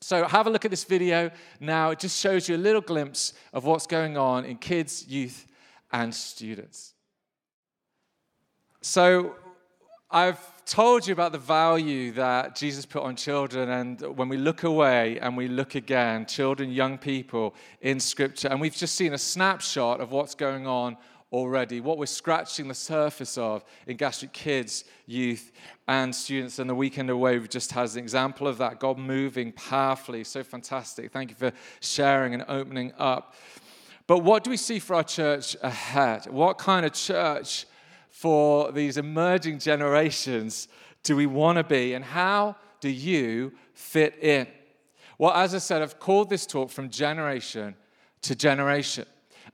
So, 0.00 0.24
have 0.26 0.46
a 0.46 0.50
look 0.50 0.64
at 0.64 0.70
this 0.70 0.84
video 0.84 1.30
now. 1.58 1.90
It 1.90 1.98
just 1.98 2.20
shows 2.20 2.48
you 2.48 2.56
a 2.56 2.58
little 2.58 2.80
glimpse 2.80 3.32
of 3.52 3.64
what's 3.64 3.86
going 3.86 4.16
on 4.16 4.44
in 4.44 4.56
kids, 4.56 5.06
youth, 5.08 5.47
and 5.92 6.14
students. 6.14 6.94
So, 8.80 9.34
I've 10.10 10.64
told 10.64 11.06
you 11.06 11.12
about 11.12 11.32
the 11.32 11.38
value 11.38 12.12
that 12.12 12.56
Jesus 12.56 12.86
put 12.86 13.02
on 13.02 13.14
children, 13.14 13.68
and 13.68 14.16
when 14.16 14.30
we 14.30 14.38
look 14.38 14.62
away 14.62 15.18
and 15.18 15.36
we 15.36 15.48
look 15.48 15.74
again, 15.74 16.24
children, 16.24 16.70
young 16.70 16.96
people 16.96 17.54
in 17.82 18.00
Scripture, 18.00 18.48
and 18.48 18.58
we've 18.58 18.74
just 18.74 18.94
seen 18.94 19.12
a 19.12 19.18
snapshot 19.18 20.00
of 20.00 20.10
what's 20.10 20.34
going 20.34 20.66
on 20.66 20.96
already, 21.30 21.80
what 21.80 21.98
we're 21.98 22.06
scratching 22.06 22.68
the 22.68 22.74
surface 22.74 23.36
of 23.36 23.64
in 23.86 23.96
Gas 23.96 24.16
Street 24.16 24.32
Kids, 24.32 24.84
youth, 25.06 25.52
and 25.86 26.14
students. 26.14 26.58
And 26.58 26.70
the 26.70 26.74
weekend 26.74 27.10
away 27.10 27.38
just 27.46 27.72
has 27.72 27.96
an 27.96 28.02
example 28.02 28.46
of 28.46 28.58
that. 28.58 28.80
God 28.80 28.98
moving 28.98 29.52
powerfully, 29.52 30.24
so 30.24 30.42
fantastic. 30.42 31.12
Thank 31.12 31.30
you 31.30 31.36
for 31.36 31.52
sharing 31.80 32.34
and 32.34 32.44
opening 32.48 32.92
up. 32.98 33.34
But 34.08 34.24
what 34.24 34.42
do 34.42 34.50
we 34.50 34.56
see 34.56 34.78
for 34.78 34.96
our 34.96 35.04
church 35.04 35.54
ahead? 35.62 36.26
What 36.26 36.56
kind 36.56 36.84
of 36.86 36.94
church 36.94 37.66
for 38.10 38.72
these 38.72 38.96
emerging 38.96 39.58
generations 39.58 40.66
do 41.02 41.14
we 41.14 41.26
want 41.26 41.58
to 41.58 41.62
be? 41.62 41.92
And 41.92 42.02
how 42.02 42.56
do 42.80 42.88
you 42.88 43.52
fit 43.74 44.18
in? 44.20 44.48
Well, 45.18 45.32
as 45.32 45.54
I 45.54 45.58
said, 45.58 45.82
I've 45.82 46.00
called 46.00 46.30
this 46.30 46.46
talk 46.46 46.70
from 46.70 46.88
generation 46.88 47.74
to 48.22 48.34
generation. 48.34 49.04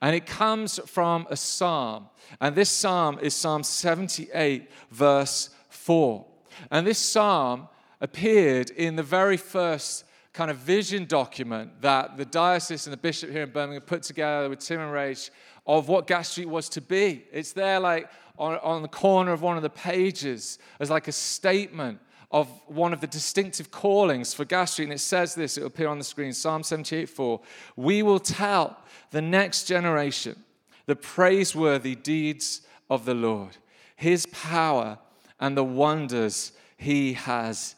And 0.01 0.15
it 0.15 0.25
comes 0.25 0.79
from 0.87 1.27
a 1.31 1.37
psalm. 1.37 2.09
And 2.41 2.55
this 2.55 2.71
psalm 2.71 3.19
is 3.21 3.35
Psalm 3.35 3.65
78, 3.65 4.71
verse 4.93 5.51
4. 5.69 6.25
And 6.71 6.87
this 6.87 6.99
psalm 6.99 7.69
appeared 8.01 8.71
in 8.71 8.95
the 8.95 9.03
very 9.03 9.37
first 9.37 10.05
kind 10.35 10.51
of 10.51 10.59
vision 10.59 11.07
document 11.07 11.81
that 11.81 12.17
the 12.17 12.25
diocese 12.25 12.87
and 12.87 12.93
the 12.93 12.99
bishop 12.99 13.31
here 13.31 13.45
in 13.45 13.51
Birmingham 13.51 13.83
put 13.83 14.03
together 14.03 14.51
with 14.51 14.59
Tim 14.59 14.81
and 14.81 14.91
Rach 14.91 15.31
of 15.65 15.89
what 15.89 16.09
Gas 16.09 16.29
Street 16.31 16.49
was 16.49 16.69
to 16.71 16.81
be. 16.81 17.25
It's 17.33 17.53
there 17.53 17.81
like 17.81 18.11
on, 18.37 18.59
on 18.59 18.83
the 18.83 18.89
corner 18.89 19.33
of 19.33 19.43
one 19.43 19.57
of 19.57 19.63
the 19.63 19.71
pages 19.71 20.59
as 20.81 20.91
like 20.91 21.07
a 21.07 21.13
statement 21.13 22.01
of 22.33 22.49
one 22.67 22.93
of 22.93 23.01
the 23.01 23.07
distinctive 23.07 23.71
callings 23.71 24.35
for 24.35 24.45
Gas 24.45 24.73
Street. 24.73 24.87
And 24.87 24.95
it 24.95 24.99
says 24.99 25.37
this, 25.37 25.57
it'll 25.57 25.69
appear 25.69 25.87
on 25.87 25.99
the 25.99 26.05
screen, 26.05 26.33
Psalm 26.33 26.65
78 26.65 27.09
4. 27.09 27.41
We 27.77 28.03
will 28.03 28.19
tell 28.19 28.77
the 29.13 29.23
next 29.23 29.65
generation 29.65 30.43
the 30.87 30.97
praiseworthy 30.97 31.95
deeds 31.95 32.63
of 32.91 33.05
the 33.05 33.15
Lord, 33.15 33.57
his 33.95 34.27
power 34.27 34.99
and 35.39 35.57
the 35.57 35.65
wonders 35.65 36.53
he 36.77 37.13
has 37.13 37.77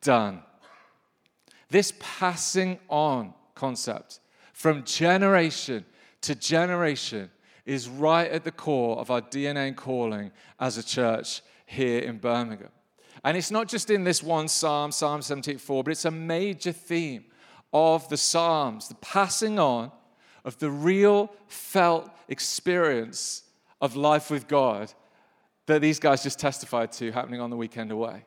done. 0.00 0.42
This 1.70 1.92
passing 1.98 2.78
on 2.88 3.34
concept 3.54 4.20
from 4.52 4.84
generation 4.84 5.84
to 6.22 6.34
generation 6.34 7.30
is 7.66 7.88
right 7.88 8.30
at 8.30 8.44
the 8.44 8.50
core 8.50 8.98
of 8.98 9.10
our 9.10 9.20
DNA 9.20 9.68
and 9.68 9.76
calling 9.76 10.30
as 10.58 10.78
a 10.78 10.82
church 10.82 11.42
here 11.66 11.98
in 12.00 12.16
Birmingham. 12.16 12.70
And 13.24 13.36
it's 13.36 13.50
not 13.50 13.68
just 13.68 13.90
in 13.90 14.04
this 14.04 14.22
one 14.22 14.48
psalm, 14.48 14.90
Psalm 14.90 15.20
74, 15.20 15.84
but 15.84 15.90
it's 15.90 16.04
a 16.04 16.10
major 16.10 16.72
theme 16.72 17.24
of 17.72 18.08
the 18.08 18.16
Psalms, 18.16 18.88
the 18.88 18.94
passing 18.96 19.58
on 19.58 19.92
of 20.44 20.58
the 20.58 20.70
real 20.70 21.30
felt 21.46 22.10
experience 22.28 23.42
of 23.80 23.96
life 23.96 24.30
with 24.30 24.48
God 24.48 24.92
that 25.66 25.82
these 25.82 25.98
guys 25.98 26.22
just 26.22 26.38
testified 26.38 26.90
to 26.92 27.12
happening 27.12 27.40
on 27.40 27.50
the 27.50 27.56
weekend 27.56 27.92
away. 27.92 28.24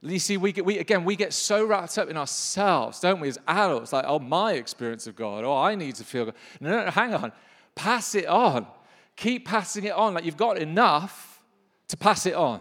You 0.00 0.18
see, 0.18 0.36
we, 0.36 0.52
get, 0.52 0.64
we 0.64 0.78
again, 0.78 1.04
we 1.04 1.16
get 1.16 1.32
so 1.32 1.64
wrapped 1.64 1.98
up 1.98 2.08
in 2.08 2.16
ourselves, 2.16 3.00
don't 3.00 3.20
we, 3.20 3.28
as 3.28 3.38
adults? 3.48 3.92
Like, 3.92 4.04
oh, 4.06 4.20
my 4.20 4.52
experience 4.52 5.06
of 5.06 5.16
God. 5.16 5.44
Oh, 5.44 5.56
I 5.56 5.74
need 5.74 5.96
to 5.96 6.04
feel 6.04 6.26
God. 6.26 6.34
No, 6.60 6.70
no, 6.70 6.84
no, 6.84 6.90
hang 6.90 7.14
on. 7.14 7.32
Pass 7.74 8.14
it 8.14 8.26
on. 8.26 8.66
Keep 9.16 9.48
passing 9.48 9.84
it 9.84 9.92
on. 9.92 10.14
Like 10.14 10.24
you've 10.24 10.36
got 10.36 10.58
enough 10.58 11.42
to 11.88 11.96
pass 11.96 12.26
it 12.26 12.34
on. 12.34 12.60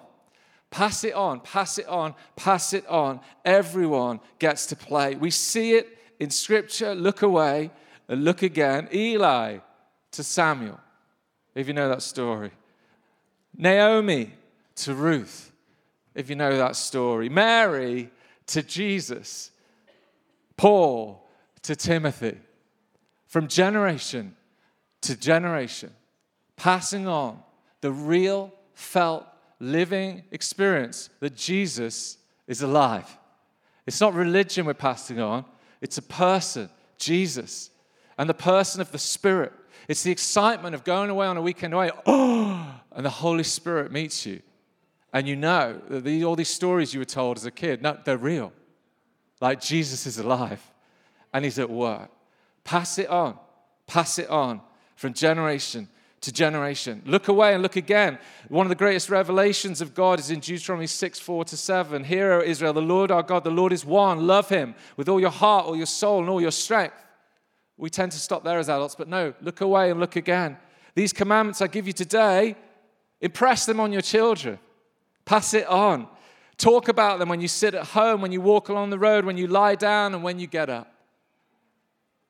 Pass 0.70 1.03
it 1.03 1.13
on, 1.13 1.39
pass 1.39 1.77
it 1.77 1.88
on, 1.88 2.13
pass 2.36 2.74
it 2.74 2.86
on. 2.88 3.22
Everyone 3.46 4.20
gets 4.38 4.65
to 4.67 4.75
play. 4.75 5.15
We 5.15 5.32
see 5.32 5.74
it 5.74 5.98
in 6.20 6.29
Scripture. 6.29 6.94
Look 6.94 7.22
away 7.22 7.72
and 8.10 8.24
look 8.24 8.41
again. 8.41 8.89
Eli 8.94 9.60
to 10.12 10.24
Samuel, 10.24 10.79
if 11.56 11.67
you 11.67 11.74
know 11.74 11.89
that 11.89 12.01
story. 12.01 12.51
Naomi 13.56 14.34
to 14.77 14.94
Ruth, 14.94 15.51
if 16.17 16.29
you 16.29 16.36
know 16.36 16.57
that 16.57 16.75
story. 16.75 17.29
Mary 17.29 18.09
to 18.47 18.63
Jesus. 18.63 19.51
Paul 20.57 21.24
to 21.62 21.75
Timothy. 21.75 22.38
From 23.27 23.47
generation 23.47 24.36
to 25.01 25.15
generation, 25.15 25.93
passing 26.55 27.07
on 27.07 27.39
the 27.81 27.91
real, 27.91 28.51
felt, 28.74 29.25
living 29.59 30.24
experience 30.31 31.09
that 31.19 31.36
Jesus 31.36 32.17
is 32.47 32.63
alive. 32.63 33.17
It's 33.86 34.01
not 34.01 34.13
religion 34.13 34.65
we're 34.65 34.74
passing 34.74 35.19
on, 35.19 35.45
it's 35.81 35.97
a 35.97 36.01
person, 36.01 36.69
Jesus, 36.97 37.69
and 38.17 38.27
the 38.27 38.33
person 38.33 38.81
of 38.81 38.91
the 38.91 38.97
Spirit. 38.97 39.53
It's 39.88 40.03
the 40.03 40.12
excitement 40.12 40.74
of 40.74 40.83
going 40.83 41.09
away 41.09 41.27
on 41.27 41.38
a 41.38 41.41
weekend 41.41 41.74
away, 41.74 41.91
oh, 42.05 42.81
and 42.91 43.05
the 43.05 43.09
Holy 43.12 43.43
Spirit 43.43 43.91
meets 43.91 44.25
you. 44.25 44.41
And 45.17 45.27
you 45.27 45.36
know 45.36 45.81
that 45.89 46.03
the, 46.03 46.25
all 46.25 46.36
these 46.36 46.47
stories 46.47 46.93
you 46.93 47.00
were 47.00 47.05
told 47.05 47.38
as 47.38 47.45
a 47.45 47.50
kid, 47.50 47.81
no, 47.81 47.97
they're 48.05 48.19
real. 48.19 48.53
Like 49.41 49.59
Jesus 49.59 50.05
is 50.05 50.19
alive 50.19 50.62
and 51.33 51.43
he's 51.43 51.57
at 51.57 51.71
work. 51.71 52.12
Pass 52.63 53.00
it 53.00 53.09
on, 53.09 53.36
pass 53.88 54.19
it 54.19 54.29
on 54.29 54.62
from 54.95 55.13
generation 55.13 55.89
to 56.21 56.31
generation. 56.31 57.01
Look 57.03 57.29
away 57.29 57.55
and 57.55 57.63
look 57.63 57.77
again. 57.77 58.19
One 58.50 58.67
of 58.67 58.69
the 58.69 58.75
greatest 58.75 59.09
revelations 59.09 59.81
of 59.81 59.95
God 59.95 60.19
is 60.19 60.29
in 60.29 60.39
Deuteronomy 60.39 60.86
6 60.86 61.19
4 61.19 61.45
to 61.45 61.57
7. 61.57 62.03
Hear, 62.03 62.33
O 62.33 62.41
Israel, 62.43 62.74
the 62.74 62.81
Lord 62.83 63.09
our 63.09 63.24
God, 63.24 63.43
the 63.43 63.50
Lord 63.50 63.74
is 63.74 63.83
one. 63.83 64.27
Love 64.27 64.50
him 64.50 64.75
with 64.97 65.09
all 65.09 65.19
your 65.19 65.31
heart, 65.31 65.65
all 65.65 65.75
your 65.75 65.88
soul, 65.88 66.19
and 66.19 66.29
all 66.29 66.39
your 66.39 66.51
strength. 66.51 67.03
We 67.75 67.89
tend 67.89 68.12
to 68.12 68.19
stop 68.19 68.43
there 68.43 68.59
as 68.59 68.69
adults, 68.69 68.93
but 68.93 69.07
no, 69.07 69.33
look 69.41 69.62
away 69.62 69.89
and 69.89 70.00
look 70.00 70.15
again. 70.15 70.57
These 70.93 71.12
commandments 71.12 71.59
I 71.59 71.65
give 71.65 71.88
you 71.88 71.93
today, 71.93 72.55
impress 73.19 73.65
them 73.65 73.79
on 73.79 73.91
your 73.91 74.03
children, 74.03 74.59
pass 75.27 75.53
it 75.53 75.67
on. 75.67 76.07
Talk 76.57 76.88
about 76.88 77.19
them 77.19 77.29
when 77.29 77.41
you 77.41 77.50
sit 77.50 77.75
at 77.75 77.84
home, 77.88 78.22
when 78.22 78.31
you 78.31 78.41
walk 78.41 78.69
along 78.69 78.89
the 78.89 78.98
road, 78.98 79.25
when 79.25 79.38
you 79.38 79.46
lie 79.46 79.75
down, 79.75 80.15
and 80.15 80.24
when 80.24 80.39
you 80.39 80.48
get 80.48 80.69
up. 80.69 80.91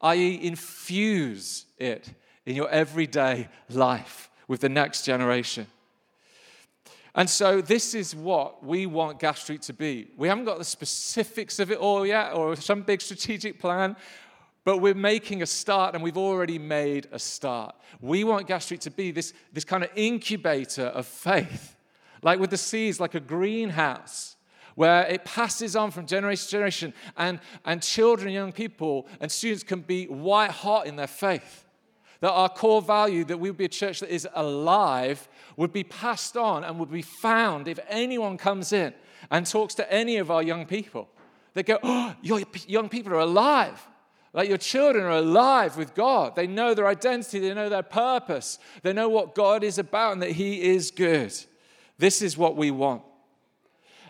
I.e., 0.02 0.40
infuse 0.44 1.66
it 1.78 2.14
in 2.46 2.56
your 2.56 2.70
everyday 2.70 3.48
life 3.70 4.30
with 4.48 4.62
the 4.62 4.70
next 4.70 5.04
generation. 5.04 5.68
And 7.16 7.30
so, 7.30 7.62
this 7.62 7.94
is 7.94 8.16
what 8.16 8.64
we 8.64 8.86
want 8.86 9.20
Gas 9.20 9.42
Street 9.42 9.62
to 9.64 9.74
be. 9.74 10.08
We 10.18 10.28
haven't 10.28 10.46
got 10.46 10.58
the 10.58 10.66
specifics 10.66 11.60
of 11.60 11.72
it 11.72 11.78
all 11.78 12.06
yet 12.06 12.34
or 12.34 12.56
some 12.56 12.82
big 12.82 13.02
strategic 13.02 13.60
plan, 13.60 13.96
but 14.66 14.78
we're 14.78 14.94
making 14.94 15.42
a 15.42 15.48
start 15.48 15.94
and 15.96 16.04
we've 16.04 16.18
already 16.18 16.60
made 16.60 17.08
a 17.12 17.20
start. 17.20 17.76
We 18.02 18.24
want 18.24 18.48
Gas 18.48 18.66
Street 18.66 18.82
to 18.82 18.92
be 18.92 19.12
this, 19.12 19.34
this 19.54 19.64
kind 19.64 19.84
of 19.84 19.90
incubator 19.96 20.88
of 20.88 21.06
faith, 21.08 21.77
like 22.28 22.42
with 22.42 22.50
the 22.50 22.58
seeds, 22.58 23.00
like 23.00 23.16
a 23.16 23.22
greenhouse 23.22 24.36
where 24.76 25.04
it 25.06 25.24
passes 25.24 25.78
on 25.78 25.92
from 25.92 26.06
generation 26.06 26.44
to 26.44 26.52
generation, 26.52 26.94
and, 27.16 27.40
and 27.64 27.82
children, 27.82 28.34
young 28.34 28.52
people, 28.52 29.08
and 29.22 29.32
students 29.32 29.64
can 29.64 29.80
be 29.80 30.08
white 30.08 30.52
hot 30.52 30.88
in 30.88 30.98
their 30.98 31.08
faith 31.08 31.64
that 32.20 32.32
our 32.32 32.50
core 32.50 32.82
value, 32.82 33.24
that 33.24 33.40
we 33.40 33.50
would 33.50 33.58
be 33.58 33.64
a 33.64 33.70
church 33.70 34.02
that 34.02 34.14
is 34.14 34.28
alive, 34.36 35.30
would 35.56 35.72
be 35.72 35.86
passed 35.86 36.36
on 36.36 36.66
and 36.66 36.78
would 36.78 36.92
be 36.92 37.02
found 37.02 37.70
if 37.70 37.80
anyone 37.88 38.38
comes 38.38 38.74
in 38.74 38.94
and 39.32 39.46
talks 39.46 39.74
to 39.76 39.90
any 39.90 40.18
of 40.18 40.30
our 40.30 40.44
young 40.44 40.66
people. 40.66 41.08
They 41.54 41.64
go, 41.64 41.80
Oh, 41.82 42.14
your 42.22 42.42
young 42.68 42.90
people 42.90 43.14
are 43.14 43.20
alive. 43.20 43.88
Like 44.34 44.50
your 44.50 44.58
children 44.58 45.06
are 45.06 45.12
alive 45.12 45.78
with 45.78 45.96
God. 45.96 46.36
They 46.36 46.46
know 46.46 46.74
their 46.74 46.88
identity, 46.88 47.40
they 47.40 47.54
know 47.54 47.70
their 47.70 47.84
purpose, 47.84 48.60
they 48.84 48.92
know 48.92 49.08
what 49.08 49.34
God 49.34 49.64
is 49.64 49.80
about 49.80 50.12
and 50.12 50.22
that 50.22 50.32
He 50.32 50.62
is 50.62 50.92
good. 50.92 51.34
This 51.98 52.22
is 52.22 52.38
what 52.38 52.56
we 52.56 52.72
want. 52.72 53.04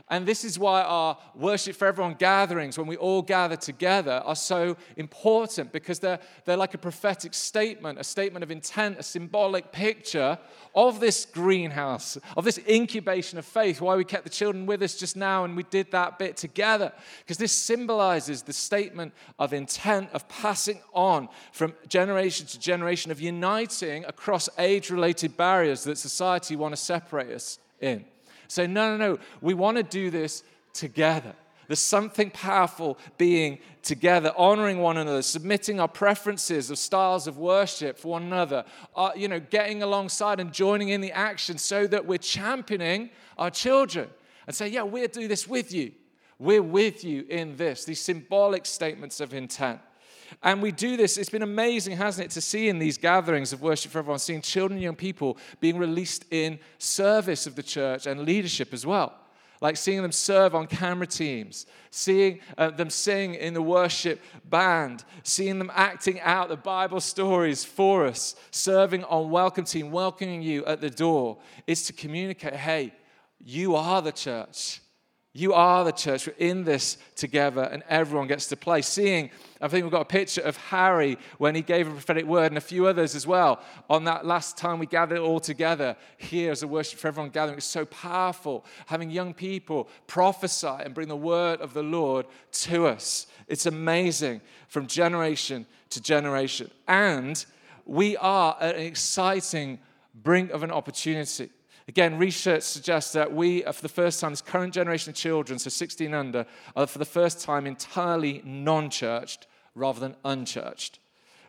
And 0.10 0.26
this 0.26 0.46
is 0.46 0.58
why 0.58 0.84
our 0.84 1.18
worship 1.36 1.76
for 1.76 1.86
everyone 1.86 2.14
gatherings, 2.14 2.78
when 2.78 2.88
we 2.88 2.96
all 2.96 3.22
gather 3.22 3.58
together, 3.58 4.22
are 4.24 4.38
so 4.38 4.78
important 4.96 5.74
because 5.74 6.00
they're, 6.00 6.20
they're 6.46 6.56
like 6.56 6.74
a 6.74 6.78
prophetic 6.78 7.34
statement, 7.34 8.00
a 8.00 8.06
statement 8.06 8.42
of 8.42 8.50
intent, 8.50 9.00
a 9.00 9.04
symbolic 9.04 9.74
picture 9.74 10.38
of 10.74 11.02
this 11.02 11.26
greenhouse, 11.26 12.18
of 12.38 12.46
this 12.46 12.58
incubation 12.70 13.38
of 13.38 13.46
faith. 13.46 13.82
Why 13.82 13.98
we 13.98 14.06
kept 14.06 14.24
the 14.24 14.30
children 14.30 14.66
with 14.66 14.82
us 14.82 14.96
just 14.96 15.18
now 15.18 15.44
and 15.44 15.58
we 15.58 15.64
did 15.64 15.92
that 15.92 16.18
bit 16.18 16.38
together. 16.38 16.94
Because 17.20 17.38
this 17.38 17.52
symbolizes 17.52 18.44
the 18.44 18.54
statement 18.54 19.14
of 19.40 19.52
intent, 19.52 20.10
of 20.14 20.30
passing 20.30 20.80
on 20.94 21.28
from 21.52 21.74
generation 21.90 22.48
to 22.48 22.58
generation, 22.58 23.12
of 23.12 23.20
uniting 23.20 24.06
across 24.06 24.48
age 24.58 24.90
related 24.90 25.36
barriers 25.36 25.84
that 25.84 25.98
society 25.98 26.56
want 26.56 26.72
to 26.72 26.82
separate 26.82 27.32
us 27.32 27.60
in. 27.80 28.06
Say, 28.48 28.68
no, 28.68 28.96
no, 28.96 29.14
no, 29.14 29.20
we 29.42 29.54
want 29.54 29.78
to 29.78 29.84
do 29.84 30.10
this 30.10 30.44
together. 30.74 31.34
There's 31.68 31.80
something 31.80 32.32
powerful 32.32 32.98
being 33.18 33.60
together, 33.84 34.32
honoring 34.38 34.80
one 34.80 34.98
another, 34.98 35.22
submitting 35.22 35.82
our 35.82 35.88
preferences 35.88 36.72
of 36.72 36.78
styles 36.78 37.28
of 37.28 37.38
worship 37.38 38.00
for 38.00 38.14
one 38.14 38.24
another, 38.24 38.64
uh, 38.96 39.12
you 39.16 39.28
know, 39.28 39.40
getting 39.40 39.84
alongside 39.84 40.40
and 40.40 40.54
joining 40.54 40.90
in 40.90 41.02
the 41.02 41.12
action 41.12 41.58
so 41.58 41.86
that 41.88 42.06
we're 42.06 42.18
championing 42.18 43.10
our 43.38 43.52
children 43.52 44.10
and 44.46 44.56
say, 44.56 44.70
yeah, 44.70 44.84
we'll 44.84 45.10
do 45.10 45.28
this 45.28 45.46
with 45.46 45.74
you. 45.74 45.92
We're 46.40 46.64
with 46.64 47.04
you 47.04 47.26
in 47.30 47.58
this, 47.58 47.84
these 47.84 48.00
symbolic 48.00 48.66
statements 48.66 49.20
of 49.20 49.34
intent. 49.34 49.82
And 50.44 50.62
we 50.62 50.72
do 50.72 50.98
this, 50.98 51.18
it's 51.18 51.30
been 51.30 51.44
amazing, 51.44 51.98
hasn't 51.98 52.26
it, 52.26 52.32
to 52.32 52.42
see 52.42 52.70
in 52.70 52.80
these 52.80 52.98
gatherings 52.98 53.54
of 53.54 53.62
worship 53.62 53.92
for 53.92 54.00
everyone, 54.00 54.20
seeing 54.20 54.42
children 54.42 54.78
and 54.78 54.84
young 54.84 54.96
people 54.96 55.38
being 55.60 55.78
released 55.78 56.26
in 56.32 56.60
service 56.78 57.48
of 57.48 57.56
the 57.56 57.64
church 57.64 58.06
and 58.06 58.22
leadership 58.22 58.74
as 58.74 58.86
well. 58.86 59.14
Like 59.60 59.76
seeing 59.76 60.04
them 60.04 60.12
serve 60.12 60.54
on 60.54 60.68
camera 60.68 61.08
teams, 61.08 61.66
seeing 61.90 62.42
uh, 62.58 62.70
them 62.70 62.92
sing 62.92 63.34
in 63.34 63.56
the 63.56 63.62
worship 63.62 64.22
band, 64.46 65.04
seeing 65.24 65.58
them 65.58 65.72
acting 65.74 66.20
out 66.22 66.50
the 66.50 66.58
Bible 66.58 67.02
stories 67.02 67.66
for 67.66 68.06
us, 68.06 68.36
serving 68.52 69.04
on 69.06 69.32
welcome 69.32 69.66
team, 69.66 69.90
welcoming 69.90 70.44
you 70.44 70.64
at 70.66 70.80
the 70.80 70.92
door. 70.92 71.40
It's 71.66 71.88
to 71.88 71.94
communicate 71.94 72.54
hey, 72.54 72.94
you 73.44 73.76
are 73.76 74.02
the 74.02 74.12
church. 74.12 74.82
You 75.38 75.54
are 75.54 75.84
the 75.84 75.92
church. 75.92 76.26
We're 76.26 76.34
in 76.40 76.64
this 76.64 76.98
together, 77.16 77.62
and 77.62 77.84
everyone 77.88 78.28
gets 78.28 78.48
to 78.48 78.58
play. 78.58 78.82
Seeing, 78.82 79.30
I 79.62 79.68
think 79.68 79.84
we've 79.84 79.92
got 79.92 80.02
a 80.02 80.06
picture 80.06 80.42
of 80.42 80.58
Harry 80.58 81.20
when 81.38 81.54
he 81.54 81.62
gave 81.62 81.88
a 81.88 81.92
prophetic 81.92 82.26
word, 82.26 82.48
and 82.52 82.58
a 82.58 82.62
few 82.62 82.88
others 82.88 83.14
as 83.14 83.28
well. 83.28 83.62
On 83.88 84.04
that 84.06 84.26
last 84.26 84.58
time 84.58 84.80
we 84.80 84.88
gathered 84.88 85.20
all 85.20 85.40
together 85.40 85.96
here 86.18 86.52
as 86.52 86.64
a 86.64 86.68
worship 86.68 86.98
for 86.98 87.10
everyone 87.10 87.30
gathering, 87.30 87.60
it's 87.60 87.68
so 87.68 87.86
powerful 87.86 88.66
having 88.88 89.12
young 89.12 89.32
people 89.32 89.90
prophesy 90.08 90.66
and 90.66 90.96
bring 90.96 91.08
the 91.08 91.16
word 91.16 91.62
of 91.62 91.76
the 91.76 91.84
Lord 91.84 92.26
to 92.54 92.88
us. 92.88 93.28
It's 93.48 93.68
amazing 93.68 94.42
from 94.70 94.88
generation 94.88 95.68
to 95.92 96.02
generation. 96.02 96.72
And 96.88 97.46
we 97.86 98.18
are 98.18 98.58
at 98.60 98.76
an 98.76 98.82
exciting 98.82 99.78
brink 100.16 100.50
of 100.50 100.64
an 100.64 100.72
opportunity. 100.72 101.52
Again, 101.88 102.18
research 102.18 102.64
suggests 102.64 103.14
that 103.14 103.34
we, 103.34 103.64
uh, 103.64 103.72
for 103.72 103.82
the 103.82 103.90
first 103.90 104.20
time, 104.20 104.32
this 104.32 104.42
current 104.42 104.74
generation 104.74 105.12
of 105.12 105.16
children, 105.16 105.58
so 105.58 105.70
16 105.70 106.14
under, 106.14 106.46
are 106.76 106.86
for 106.86 107.00
the 107.00 107.06
first 107.06 107.42
time 107.42 107.66
entirely 107.66 108.42
non 108.44 108.90
churched 108.90 109.48
rather 109.74 110.00
than 110.00 110.16
unchurched. 110.26 111.00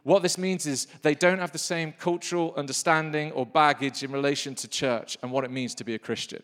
What 0.04 0.23
this 0.23 0.38
means 0.38 0.64
is 0.64 0.87
they 1.02 1.14
don't 1.14 1.40
have 1.40 1.52
the 1.52 1.59
same 1.59 1.92
cultural 1.92 2.54
understanding 2.57 3.33
or 3.33 3.45
baggage 3.45 4.04
in 4.04 4.12
relation 4.12 4.54
to 4.57 4.68
church 4.68 5.18
and 5.23 5.33
what 5.33 5.45
it 5.45 5.50
means 5.50 5.75
to 5.76 5.85
be 5.85 5.95
a 5.95 5.99
Christian. 5.99 6.42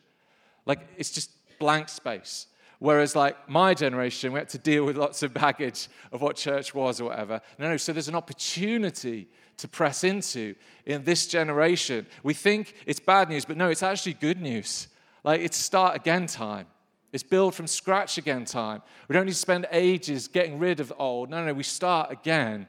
Like, 0.67 0.81
it's 0.97 1.11
just 1.11 1.31
blank 1.61 1.89
space. 1.89 2.49
Whereas, 2.81 3.15
like 3.15 3.49
my 3.49 3.73
generation, 3.75 4.33
we 4.33 4.41
had 4.41 4.49
to 4.51 4.59
deal 4.59 4.85
with 4.85 4.97
lots 4.97 5.23
of 5.23 5.33
baggage 5.33 5.89
of 6.11 6.21
what 6.21 6.37
church 6.37 6.75
was 6.75 7.01
or 7.01 7.05
whatever. 7.05 7.41
No, 7.59 7.71
no, 7.71 7.77
so 7.77 7.93
there's 7.93 8.09
an 8.09 8.17
opportunity 8.17 9.29
to 9.59 9.69
press 9.69 10.05
into 10.05 10.55
in 10.87 11.05
this 11.05 11.27
generation. 11.27 12.07
We 12.23 12.35
think 12.35 12.75
it's 12.87 13.01
bad 13.01 13.29
news, 13.29 13.45
but 13.45 13.57
no, 13.57 13.71
it's 13.71 13.83
actually 13.83 14.15
good 14.15 14.41
news. 14.41 14.89
Like 15.23 15.41
it's 15.41 15.57
start 15.57 15.97
again 15.97 16.27
time. 16.27 16.67
It's 17.13 17.23
build 17.23 17.55
from 17.55 17.69
scratch 17.69 18.19
again 18.19 18.45
time. 18.45 18.83
We 19.09 19.15
don't 19.15 19.27
need 19.27 19.33
to 19.33 19.39
spend 19.39 19.67
ages 19.71 20.27
getting 20.27 20.59
rid 20.59 20.81
of 20.81 20.93
old. 20.99 21.31
No, 21.31 21.45
no, 21.45 21.55
we 21.55 21.63
start 21.63 22.11
again. 22.11 22.67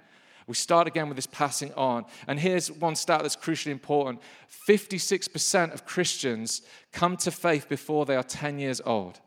We 0.47 0.53
start 0.53 0.87
again 0.87 1.07
with 1.07 1.15
this 1.15 1.25
passing 1.25 1.73
on. 1.73 2.05
And 2.27 2.39
here's 2.39 2.71
one 2.71 2.95
stat 2.95 3.23
that's 3.23 3.35
crucially 3.35 3.71
important 3.71 4.21
56% 4.69 5.73
of 5.73 5.85
Christians 5.85 6.61
come 6.91 7.17
to 7.17 7.31
faith 7.31 7.67
before 7.67 8.05
they 8.05 8.15
are 8.15 8.23
10 8.23 8.59
years 8.59 8.81
old, 8.85 9.19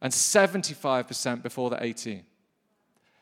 and 0.00 0.12
75% 0.12 1.42
before 1.42 1.70
they're 1.70 1.82
18. 1.82 2.22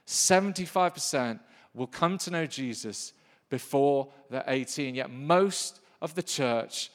75% 0.07 1.41
will 1.75 1.87
come 1.87 2.19
to 2.19 2.31
know 2.31 2.47
Jesus 2.47 3.13
before 3.53 4.09
they're 4.31 4.45
18. 4.49 4.95
Yet 4.95 5.11
most 5.11 5.81
of 6.01 6.15
the 6.15 6.23
church 6.23 6.91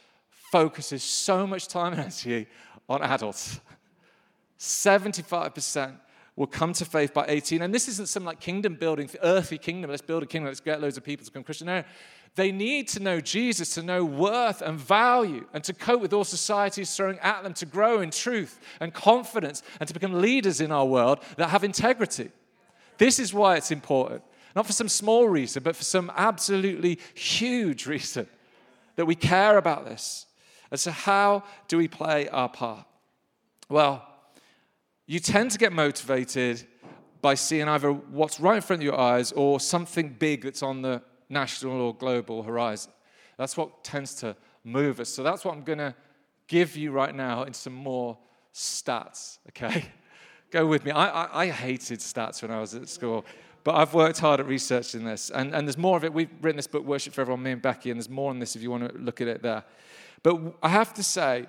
focuses 0.52 1.04
so 1.04 1.46
much 1.46 1.68
time 1.68 1.94
and 1.94 2.02
energy 2.02 2.48
on 2.90 3.04
adults. 3.04 3.60
75% 4.60 5.94
will 6.36 6.48
come 6.48 6.74
to 6.74 6.84
faith 6.84 7.14
by 7.14 7.26
18. 7.28 7.62
And 7.62 7.72
this 7.72 7.88
isn't 7.88 8.10
some 8.10 8.26
like 8.26 8.40
kingdom 8.40 8.74
building, 8.74 9.08
earthly 9.22 9.60
kingdom. 9.60 9.92
Let's 9.92 10.02
build 10.02 10.24
a 10.24 10.26
kingdom, 10.26 10.48
let's 10.48 10.60
get 10.60 10.82
loads 10.82 10.98
of 10.98 11.04
people 11.04 11.26
to 11.26 11.32
become 11.32 11.44
Christian. 11.44 11.68
No, 11.68 11.84
they 12.34 12.52
need 12.52 12.88
to 12.90 13.00
know 13.00 13.22
Jesus 13.22 13.76
to 13.76 13.84
know 13.84 14.04
worth 14.04 14.64
and 14.64 14.80
value 14.80 15.46
and 15.54 15.64
to 15.64 15.74
cope 15.74 16.02
with 16.02 16.12
all 16.12 16.24
societies 16.24 16.96
throwing 16.96 17.20
at 17.20 17.44
them 17.44 17.54
to 17.54 17.68
grow 17.68 18.02
in 18.02 18.10
truth 18.10 18.60
and 18.80 18.92
confidence 18.92 19.62
and 19.80 19.88
to 19.88 19.94
become 19.94 20.22
leaders 20.22 20.60
in 20.60 20.72
our 20.72 20.86
world 20.86 21.20
that 21.38 21.50
have 21.50 21.64
integrity. 21.64 22.32
This 22.98 23.20
is 23.20 23.32
why 23.32 23.58
it's 23.58 23.70
important. 23.70 24.24
Not 24.56 24.66
for 24.66 24.74
some 24.74 24.90
small 24.90 25.28
reason, 25.28 25.64
but 25.64 25.76
for 25.76 25.84
some 25.84 26.12
absolutely 26.16 27.00
huge 27.14 27.86
reason 27.86 28.28
that 28.96 29.06
we 29.06 29.16
care 29.16 29.58
about 29.58 29.86
this. 29.86 30.26
And 30.72 30.80
so, 30.80 30.92
how 30.92 31.44
do 31.68 31.78
we 31.78 31.88
play 31.88 32.28
our 32.30 32.50
part? 32.50 32.86
Well, 33.70 34.06
you 35.06 35.20
tend 35.20 35.52
to 35.52 35.58
get 35.58 35.72
motivated 35.72 36.66
by 37.22 37.36
seeing 37.36 37.68
either 37.68 37.92
what's 37.92 38.40
right 38.40 38.58
in 38.58 38.62
front 38.62 38.82
of 38.82 38.86
your 38.86 39.00
eyes 39.00 39.32
or 39.32 39.60
something 39.60 40.10
big 40.20 40.44
that's 40.44 40.64
on 40.64 40.82
the 40.82 41.02
national 41.30 41.82
or 41.82 41.96
global 41.96 42.44
horizon. 42.44 42.92
That's 43.38 43.56
what 43.56 43.84
tends 43.84 44.16
to 44.16 44.36
move 44.64 45.00
us. 45.00 45.10
So 45.10 45.24
that's 45.24 45.46
what 45.46 45.56
I'm 45.56 45.64
going 45.64 45.80
to 45.80 45.96
give 46.48 46.76
you 46.76 46.92
right 46.92 47.14
now 47.14 47.44
in 47.44 47.54
some 47.54 47.74
more 47.74 48.18
stats, 48.54 49.40
okay? 49.50 49.86
Go 50.52 50.66
with 50.66 50.86
me. 50.86 50.92
I, 50.92 51.26
I, 51.26 51.42
I, 51.44 51.50
hated 51.50 52.00
stats 52.00 52.42
when 52.42 52.52
I 52.52 52.60
was 52.60 52.74
at 52.74 52.88
school, 52.88 53.26
but 53.68 53.76
I've 53.76 53.94
worked 53.94 54.20
hard 54.20 54.40
at 54.40 54.48
researching 54.48 55.04
this. 55.04 55.30
And, 55.30 55.54
and 55.54 55.68
there's 55.68 55.78
more 55.78 55.98
of 55.98 56.06
it. 56.06 56.14
We've 56.14 56.30
written 56.40 56.56
this 56.56 56.68
book, 56.68 56.86
Worship 56.86 57.14
for 57.14 57.20
Everyone, 57.20 57.44
me 57.44 57.52
and 57.52 57.62
Becky, 57.62 57.92
and 57.92 58.00
there's 58.00 58.10
more 58.10 58.30
on 58.30 58.40
this 58.40 58.56
if 58.56 58.62
you 58.62 58.72
want 58.72 58.88
to 58.88 58.98
look 58.98 59.20
at 59.20 59.28
it 59.28 59.42
there. 59.42 59.66
But 60.24 60.40
I 60.64 60.70
have 60.70 60.94
to 60.94 61.04
say, 61.04 61.48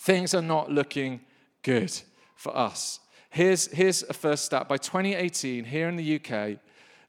things 0.00 0.34
are 0.34 0.42
not 0.42 0.68
looking 0.68 1.20
good 1.62 1.96
for 2.34 2.56
us. 2.56 2.98
Here's, 3.30 3.68
here's 3.68 4.02
a 4.02 4.12
first 4.14 4.46
stat. 4.46 4.68
By 4.68 4.78
2018, 4.78 5.62
here 5.62 5.88
in 5.88 5.94
the 5.94 6.16
UK, 6.16 6.58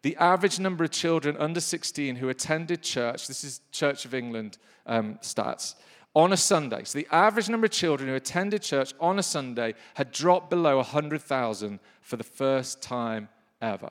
the 0.04 0.16
average 0.18 0.60
number 0.60 0.84
of 0.84 0.92
children 0.92 1.36
under 1.40 1.60
16 1.60 2.18
who 2.18 2.30
attended 2.30 2.84
church, 2.84 3.28
this 3.28 3.44
is 3.44 3.62
Church 3.72 4.06
of 4.06 4.14
England 4.14 4.60
um, 4.86 5.16
stats, 5.24 5.74
on 6.14 6.34
a 6.34 6.38
Sunday. 6.38 6.84
So 6.84 7.00
the 7.00 7.08
average 7.12 7.50
number 7.50 7.66
of 7.66 7.72
children 7.72 8.08
who 8.08 8.16
attended 8.16 8.62
church 8.62 8.94
on 9.00 9.18
a 9.18 9.24
Sunday 9.24 9.74
had 9.96 10.12
dropped 10.12 10.52
below 10.52 10.76
100,000 10.76 11.80
for 12.02 12.16
the 12.16 12.24
first 12.24 12.84
time 12.84 13.28
ever. 13.60 13.90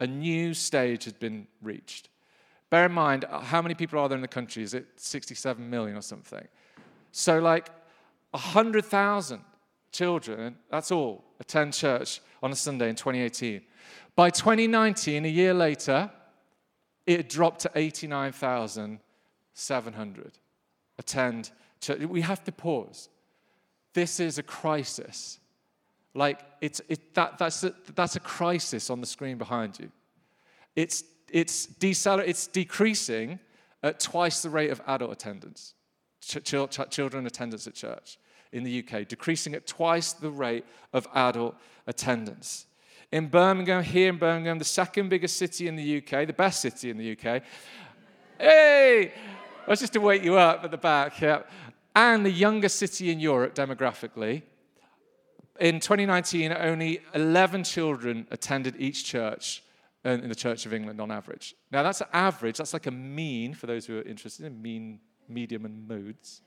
A 0.00 0.06
new 0.06 0.54
stage 0.54 1.04
had 1.04 1.18
been 1.18 1.48
reached. 1.62 2.08
Bear 2.70 2.86
in 2.86 2.92
mind, 2.92 3.24
uh, 3.24 3.40
how 3.40 3.60
many 3.62 3.74
people 3.74 3.98
are 3.98 4.08
there 4.08 4.16
in 4.16 4.22
the 4.22 4.28
country? 4.28 4.62
Is 4.62 4.74
it 4.74 4.86
67 4.96 5.68
million 5.68 5.96
or 5.96 6.02
something? 6.02 6.46
So, 7.12 7.38
like 7.38 7.70
100,000 8.32 9.40
children, 9.90 10.56
that's 10.70 10.92
all, 10.92 11.24
attend 11.40 11.72
church 11.72 12.20
on 12.42 12.52
a 12.52 12.56
Sunday 12.56 12.90
in 12.90 12.94
2018. 12.94 13.62
By 14.14 14.28
2019, 14.30 15.24
a 15.24 15.28
year 15.28 15.54
later, 15.54 16.10
it 17.06 17.28
dropped 17.28 17.60
to 17.60 17.70
89,700 17.74 20.38
attend 20.98 21.50
church. 21.80 22.00
We 22.00 22.20
have 22.20 22.44
to 22.44 22.52
pause. 22.52 23.08
This 23.94 24.20
is 24.20 24.36
a 24.38 24.42
crisis. 24.42 25.40
Like, 26.14 26.40
it's, 26.60 26.80
it, 26.88 27.14
that, 27.14 27.38
that's, 27.38 27.64
a, 27.64 27.74
that's 27.94 28.16
a 28.16 28.20
crisis 28.20 28.90
on 28.90 29.00
the 29.00 29.06
screen 29.06 29.38
behind 29.38 29.78
you. 29.78 29.90
It's, 30.74 31.04
it's, 31.30 31.66
deceler- 31.66 32.22
it's 32.22 32.46
decreasing 32.46 33.38
at 33.82 34.00
twice 34.00 34.42
the 34.42 34.50
rate 34.50 34.70
of 34.70 34.80
adult 34.86 35.12
attendance, 35.12 35.74
ch- 36.20 36.42
ch- 36.42 36.90
children 36.90 37.26
attendance 37.26 37.66
at 37.66 37.74
church 37.74 38.18
in 38.52 38.64
the 38.64 38.82
UK, 38.82 39.06
decreasing 39.06 39.54
at 39.54 39.66
twice 39.66 40.12
the 40.12 40.30
rate 40.30 40.64
of 40.92 41.06
adult 41.14 41.54
attendance. 41.86 42.66
In 43.12 43.28
Birmingham, 43.28 43.82
here 43.82 44.10
in 44.10 44.18
Birmingham, 44.18 44.58
the 44.58 44.64
second 44.64 45.08
biggest 45.08 45.36
city 45.36 45.68
in 45.68 45.76
the 45.76 45.98
UK, 45.98 46.26
the 46.26 46.32
best 46.32 46.60
city 46.60 46.90
in 46.90 46.98
the 46.98 47.12
UK. 47.12 47.42
Hey! 48.38 49.12
That's 49.66 49.80
just 49.80 49.92
to 49.94 50.00
wake 50.00 50.24
you 50.24 50.36
up 50.36 50.64
at 50.64 50.70
the 50.70 50.78
back, 50.78 51.20
yeah. 51.20 51.42
And 51.94 52.24
the 52.24 52.30
youngest 52.30 52.78
city 52.78 53.10
in 53.10 53.20
Europe 53.20 53.54
demographically. 53.54 54.42
In 55.58 55.80
2019, 55.80 56.52
only 56.52 57.00
11 57.14 57.64
children 57.64 58.28
attended 58.30 58.76
each 58.78 59.04
church 59.04 59.62
uh, 60.04 60.10
in 60.10 60.28
the 60.28 60.34
Church 60.34 60.66
of 60.66 60.72
England 60.72 61.00
on 61.00 61.10
average. 61.10 61.56
Now, 61.72 61.82
that's 61.82 62.00
an 62.00 62.06
average, 62.12 62.58
that's 62.58 62.72
like 62.72 62.86
a 62.86 62.92
mean 62.92 63.54
for 63.54 63.66
those 63.66 63.84
who 63.84 63.98
are 63.98 64.02
interested 64.02 64.46
in 64.46 64.62
mean, 64.62 65.00
medium, 65.28 65.64
and 65.64 65.88
moods. 65.88 66.42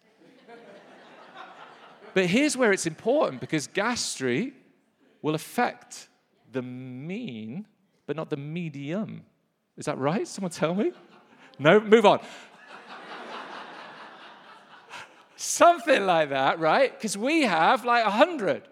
But 2.13 2.25
here's 2.25 2.57
where 2.57 2.71
it's 2.71 2.85
important 2.85 3.39
because 3.39 3.67
Gas 3.67 4.01
Street 4.01 4.53
will 5.21 5.35
affect 5.35 6.09
the 6.51 6.61
mean, 6.61 7.67
but 8.05 8.15
not 8.15 8.29
the 8.29 8.37
medium. 8.37 9.23
Is 9.77 9.85
that 9.85 9.97
right? 9.97 10.27
Someone 10.27 10.51
tell 10.51 10.75
me? 10.75 10.91
No, 11.57 11.79
move 11.79 12.05
on. 12.05 12.19
Something 15.35 16.05
like 16.05 16.29
that, 16.29 16.59
right? 16.59 16.91
Because 16.91 17.17
we 17.17 17.43
have 17.43 17.85
like 17.85 18.03
100. 18.03 18.67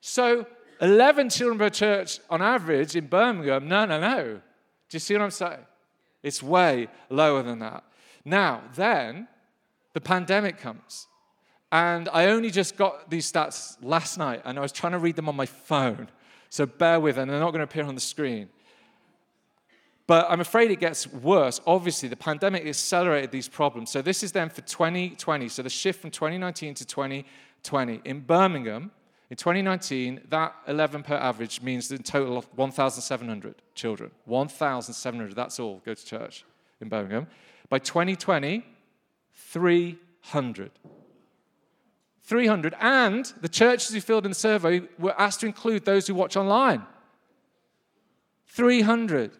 So 0.00 0.46
11 0.80 1.30
children 1.30 1.58
per 1.58 1.70
church 1.70 2.20
on 2.30 2.40
average 2.42 2.96
in 2.96 3.06
Birmingham, 3.06 3.68
no, 3.68 3.84
no, 3.84 4.00
no. 4.00 4.24
Do 4.24 4.40
you 4.90 4.98
see 4.98 5.14
what 5.14 5.22
I'm 5.22 5.30
saying? 5.30 5.64
It's 6.22 6.42
way 6.42 6.88
lower 7.08 7.42
than 7.42 7.60
that. 7.60 7.84
Now, 8.24 8.62
then, 8.74 9.28
the 9.92 10.00
pandemic 10.00 10.58
comes. 10.58 11.06
And 11.72 12.08
I 12.12 12.26
only 12.26 12.50
just 12.50 12.76
got 12.76 13.10
these 13.10 13.30
stats 13.30 13.76
last 13.82 14.18
night, 14.18 14.42
and 14.44 14.58
I 14.58 14.62
was 14.62 14.72
trying 14.72 14.92
to 14.92 14.98
read 14.98 15.16
them 15.16 15.28
on 15.28 15.36
my 15.36 15.46
phone. 15.46 16.08
So 16.48 16.66
bear 16.66 16.98
with, 16.98 17.16
and 17.16 17.30
they're 17.30 17.38
not 17.38 17.52
going 17.52 17.60
to 17.60 17.64
appear 17.64 17.84
on 17.84 17.94
the 17.94 18.00
screen. 18.00 18.48
But 20.08 20.26
I'm 20.28 20.40
afraid 20.40 20.72
it 20.72 20.80
gets 20.80 21.06
worse. 21.06 21.60
Obviously, 21.66 22.08
the 22.08 22.16
pandemic 22.16 22.66
accelerated 22.66 23.30
these 23.30 23.48
problems. 23.48 23.90
So 23.90 24.02
this 24.02 24.24
is 24.24 24.32
then 24.32 24.48
for 24.48 24.62
2020. 24.62 25.48
So 25.48 25.62
the 25.62 25.70
shift 25.70 26.00
from 26.00 26.10
2019 26.10 26.74
to 26.74 26.84
2020. 26.84 28.00
In 28.04 28.20
Birmingham, 28.20 28.90
in 29.30 29.36
2019, 29.36 30.22
that 30.28 30.54
11 30.66 31.04
per 31.04 31.14
average 31.14 31.62
means 31.62 31.90
in 31.92 32.02
total 32.02 32.36
of 32.36 32.46
1,700 32.56 33.54
children. 33.76 34.10
1,700, 34.24 35.36
that's 35.36 35.60
all, 35.60 35.80
go 35.84 35.94
to 35.94 36.04
church 36.04 36.44
in 36.80 36.88
Birmingham. 36.88 37.28
By 37.68 37.78
2020, 37.78 38.66
300. 39.32 40.72
300. 42.24 42.74
And 42.80 43.32
the 43.40 43.48
churches 43.48 43.94
who 43.94 44.00
filled 44.00 44.24
in 44.24 44.32
the 44.32 44.34
survey 44.36 44.82
were 44.98 45.18
asked 45.20 45.40
to 45.40 45.46
include 45.46 45.84
those 45.84 46.08
who 46.08 46.14
watch 46.14 46.36
online. 46.36 46.82
300 48.48 49.30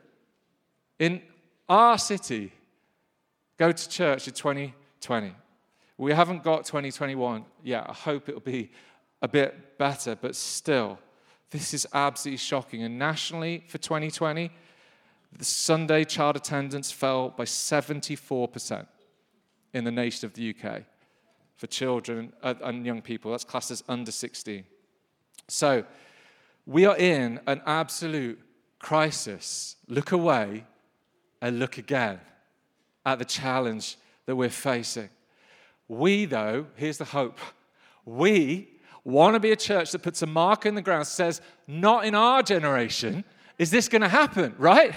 in 1.00 1.20
our 1.68 1.98
city 1.98 2.52
go 3.58 3.72
to 3.72 3.88
church 3.88 4.28
in 4.28 4.34
2020. 4.34 5.34
We 5.98 6.12
haven't 6.12 6.44
got 6.44 6.64
2021 6.64 7.44
yet. 7.64 7.86
I 7.88 7.92
hope 7.92 8.28
it'll 8.28 8.40
be 8.40 8.70
a 9.22 9.28
bit 9.28 9.78
better, 9.78 10.16
but 10.16 10.34
still, 10.34 10.98
this 11.50 11.74
is 11.74 11.86
absolutely 11.92 12.38
shocking. 12.38 12.82
And 12.82 12.98
nationally 12.98 13.64
for 13.68 13.78
2020, 13.78 14.50
the 15.36 15.44
Sunday 15.44 16.04
child 16.04 16.36
attendance 16.36 16.90
fell 16.90 17.30
by 17.30 17.44
74% 17.44 18.86
in 19.72 19.84
the 19.84 19.90
nation 19.90 20.26
of 20.26 20.34
the 20.34 20.54
UK 20.54 20.82
for 21.56 21.66
children 21.66 22.32
and 22.42 22.86
young 22.86 23.02
people. 23.02 23.30
That's 23.30 23.44
classed 23.44 23.70
as 23.70 23.84
under 23.88 24.10
16. 24.10 24.64
So 25.48 25.84
we 26.66 26.86
are 26.86 26.96
in 26.96 27.40
an 27.46 27.62
absolute 27.66 28.40
crisis. 28.78 29.76
Look 29.88 30.12
away 30.12 30.64
and 31.42 31.58
look 31.58 31.78
again 31.78 32.20
at 33.04 33.18
the 33.18 33.24
challenge 33.24 33.96
that 34.26 34.36
we're 34.36 34.48
facing. 34.48 35.10
We, 35.88 36.24
though, 36.24 36.66
here's 36.76 36.98
the 36.98 37.04
hope 37.04 37.38
we 38.04 38.79
want 39.04 39.34
to 39.34 39.40
be 39.40 39.52
a 39.52 39.56
church 39.56 39.92
that 39.92 40.00
puts 40.00 40.22
a 40.22 40.26
mark 40.26 40.66
in 40.66 40.74
the 40.74 40.82
ground, 40.82 41.06
says, 41.06 41.40
not 41.66 42.04
in 42.04 42.14
our 42.14 42.42
generation 42.42 43.24
is 43.60 43.70
this 43.70 43.88
going 43.88 44.00
to 44.00 44.08
happen, 44.08 44.54
right? 44.56 44.94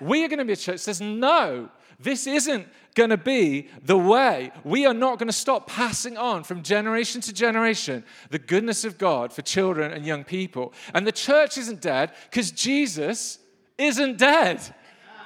We 0.00 0.24
are 0.24 0.28
going 0.28 0.38
to 0.38 0.46
be 0.46 0.54
a 0.54 0.56
church 0.56 0.76
that 0.76 0.78
says, 0.78 1.02
no, 1.02 1.68
this 1.98 2.26
isn't 2.26 2.66
going 2.94 3.10
to 3.10 3.18
be 3.18 3.68
the 3.84 3.98
way. 3.98 4.52
We 4.64 4.86
are 4.86 4.94
not 4.94 5.18
going 5.18 5.28
to 5.28 5.34
stop 5.34 5.66
passing 5.66 6.16
on 6.16 6.44
from 6.44 6.62
generation 6.62 7.20
to 7.20 7.32
generation 7.34 8.02
the 8.30 8.38
goodness 8.38 8.86
of 8.86 8.96
God 8.96 9.34
for 9.34 9.42
children 9.42 9.92
and 9.92 10.06
young 10.06 10.24
people. 10.24 10.72
And 10.94 11.06
the 11.06 11.12
church 11.12 11.58
isn't 11.58 11.82
dead 11.82 12.12
because 12.30 12.50
Jesus 12.50 13.38
isn't 13.76 14.16
dead. 14.16 14.62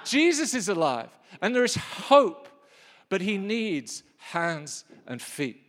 Jesus 0.05 0.53
is 0.53 0.69
alive. 0.69 1.11
And 1.41 1.55
there 1.55 1.63
is 1.63 1.77
hope, 1.77 2.49
but 3.09 3.21
he 3.21 3.39
needs 3.39 4.03
hands 4.19 4.85
and 5.07 5.23
feet. 5.23 5.64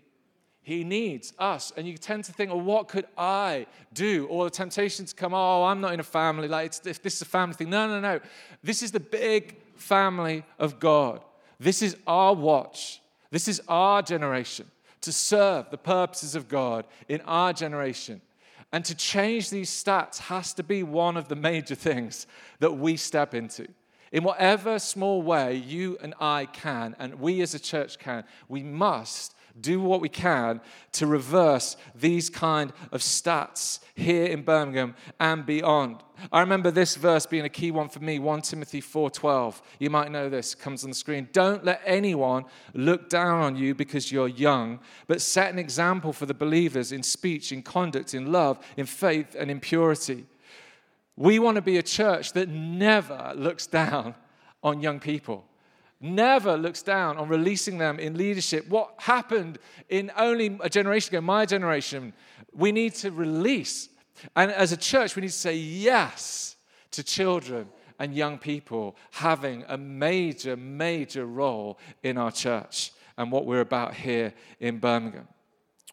He 0.66 0.84
needs 0.84 1.32
us. 1.38 1.72
And 1.78 1.88
you 1.88 1.96
tend 1.96 2.24
to 2.24 2.34
think, 2.34 2.50
well, 2.50 2.60
what 2.60 2.88
could 2.88 3.06
I 3.16 3.68
do? 3.94 4.26
Or 4.32 4.46
the 4.46 4.50
temptation 4.50 5.06
to 5.06 5.14
come, 5.14 5.32
oh, 5.32 5.64
I'm 5.64 5.80
not 5.80 5.94
in 5.94 6.00
a 6.00 6.04
family. 6.04 6.48
Like, 6.48 6.74
if 6.88 7.04
this 7.04 7.18
is 7.18 7.22
a 7.22 7.26
family 7.26 7.54
thing. 7.54 7.70
No, 7.70 7.88
no, 7.88 8.00
no. 8.00 8.20
This 8.64 8.82
is 8.82 8.92
the 8.92 9.00
big 9.00 9.58
family 9.76 10.44
of 10.58 10.80
God. 10.80 11.24
This 11.60 11.84
is 11.84 11.96
our 12.08 12.34
watch. 12.34 13.00
This 13.30 13.48
is 13.48 13.62
our 13.68 14.02
generation 14.02 14.66
to 15.02 15.14
serve 15.14 15.70
the 15.70 15.78
purposes 15.78 16.34
of 16.34 16.48
God 16.48 16.86
in 17.08 17.22
our 17.22 17.54
generation. 17.54 18.20
And 18.72 18.84
to 18.86 18.96
change 18.96 19.52
these 19.52 19.70
stats 19.70 20.18
has 20.18 20.52
to 20.56 20.64
be 20.64 20.82
one 20.82 21.16
of 21.16 21.28
the 21.28 21.36
major 21.36 21.76
things 21.90 22.26
that 22.58 22.72
we 22.72 22.98
step 22.98 23.36
into. 23.36 23.68
In 24.12 24.24
whatever 24.24 24.80
small 24.80 25.22
way 25.22 25.58
you 25.58 26.00
and 26.02 26.16
I 26.20 26.48
can, 26.48 26.96
and 26.98 27.20
we 27.20 27.42
as 27.42 27.54
a 27.54 27.60
church 27.60 28.00
can, 28.00 28.24
we 28.50 28.64
must 28.64 29.35
do 29.60 29.80
what 29.80 30.02
we 30.02 30.10
can 30.10 30.60
to 30.92 31.08
reverse 31.08 31.78
these 31.94 32.30
kind 32.30 32.74
of 32.92 33.02
stats 33.02 33.80
here 33.96 34.26
in 34.26 34.44
Birmingham 34.44 34.96
and 35.20 35.46
beyond. 35.46 36.04
I 36.32 36.42
remember 36.42 36.72
this 36.72 36.96
verse 36.96 37.26
being 37.26 37.46
a 37.46 37.50
key 37.50 37.72
one 37.72 37.90
for 37.90 38.00
me, 38.00 38.20
1 38.20 38.42
Timothy 38.42 38.82
4:12. 38.82 39.62
You 39.80 39.90
might 39.90 40.12
know 40.12 40.30
this, 40.30 40.56
comes 40.56 40.84
on 40.84 40.90
the 40.90 40.96
screen. 40.96 41.30
Don't 41.32 41.64
let 41.64 41.82
anyone 41.86 42.46
look 42.74 43.10
down 43.10 43.42
on 43.42 43.56
you 43.56 43.74
because 43.76 44.12
you're 44.12 44.28
young, 44.28 44.80
but 45.08 45.22
set 45.22 45.52
an 45.52 45.60
example 45.60 46.12
for 46.12 46.26
the 46.26 46.34
believers 46.34 46.92
in 46.92 47.04
speech, 47.04 47.52
in 47.52 47.62
conduct, 47.62 48.14
in 48.14 48.32
love, 48.32 48.60
in 48.78 48.86
faith 48.86 49.36
and 49.38 49.50
in 49.50 49.60
purity. 49.60 50.26
We 51.16 51.40
want 51.40 51.56
to 51.56 51.62
be 51.62 51.78
a 51.78 51.84
church 51.84 52.34
that 52.34 52.50
never 52.50 53.34
looks 53.36 53.68
down 53.68 54.16
on 54.62 54.82
young 54.82 55.00
people 55.00 55.46
never 56.00 56.58
looks 56.58 56.82
down 56.82 57.18
on 57.18 57.30
releasing 57.30 57.78
them 57.78 58.00
in 58.00 58.18
leadership. 58.18 58.68
What 58.68 58.94
happened 58.98 59.58
in 59.90 60.12
only 60.18 60.58
a 60.62 60.70
generation 60.70 61.16
ago, 61.16 61.22
my 61.22 61.46
generation, 61.46 62.14
we 62.54 62.72
need 62.72 62.96
to 62.96 63.12
release. 63.12 63.90
And 64.36 64.52
as 64.52 64.72
a 64.72 64.78
church, 64.78 65.16
we 65.16 65.22
need 65.22 65.30
to 65.30 65.34
say 65.34 65.56
yes 65.56 66.56
to 66.92 67.04
children 67.04 67.68
and 68.00 68.14
young 68.14 68.38
people 68.38 68.96
having 69.12 69.64
a 69.68 69.78
major, 69.78 70.56
major 70.58 71.26
role 71.26 71.80
in 72.04 72.18
our 72.18 72.32
church 72.32 72.92
and 73.18 73.32
what 73.32 73.46
we're 73.46 73.62
about 73.62 73.94
here 73.94 74.34
in 74.60 74.80
Birmingham 74.80 75.28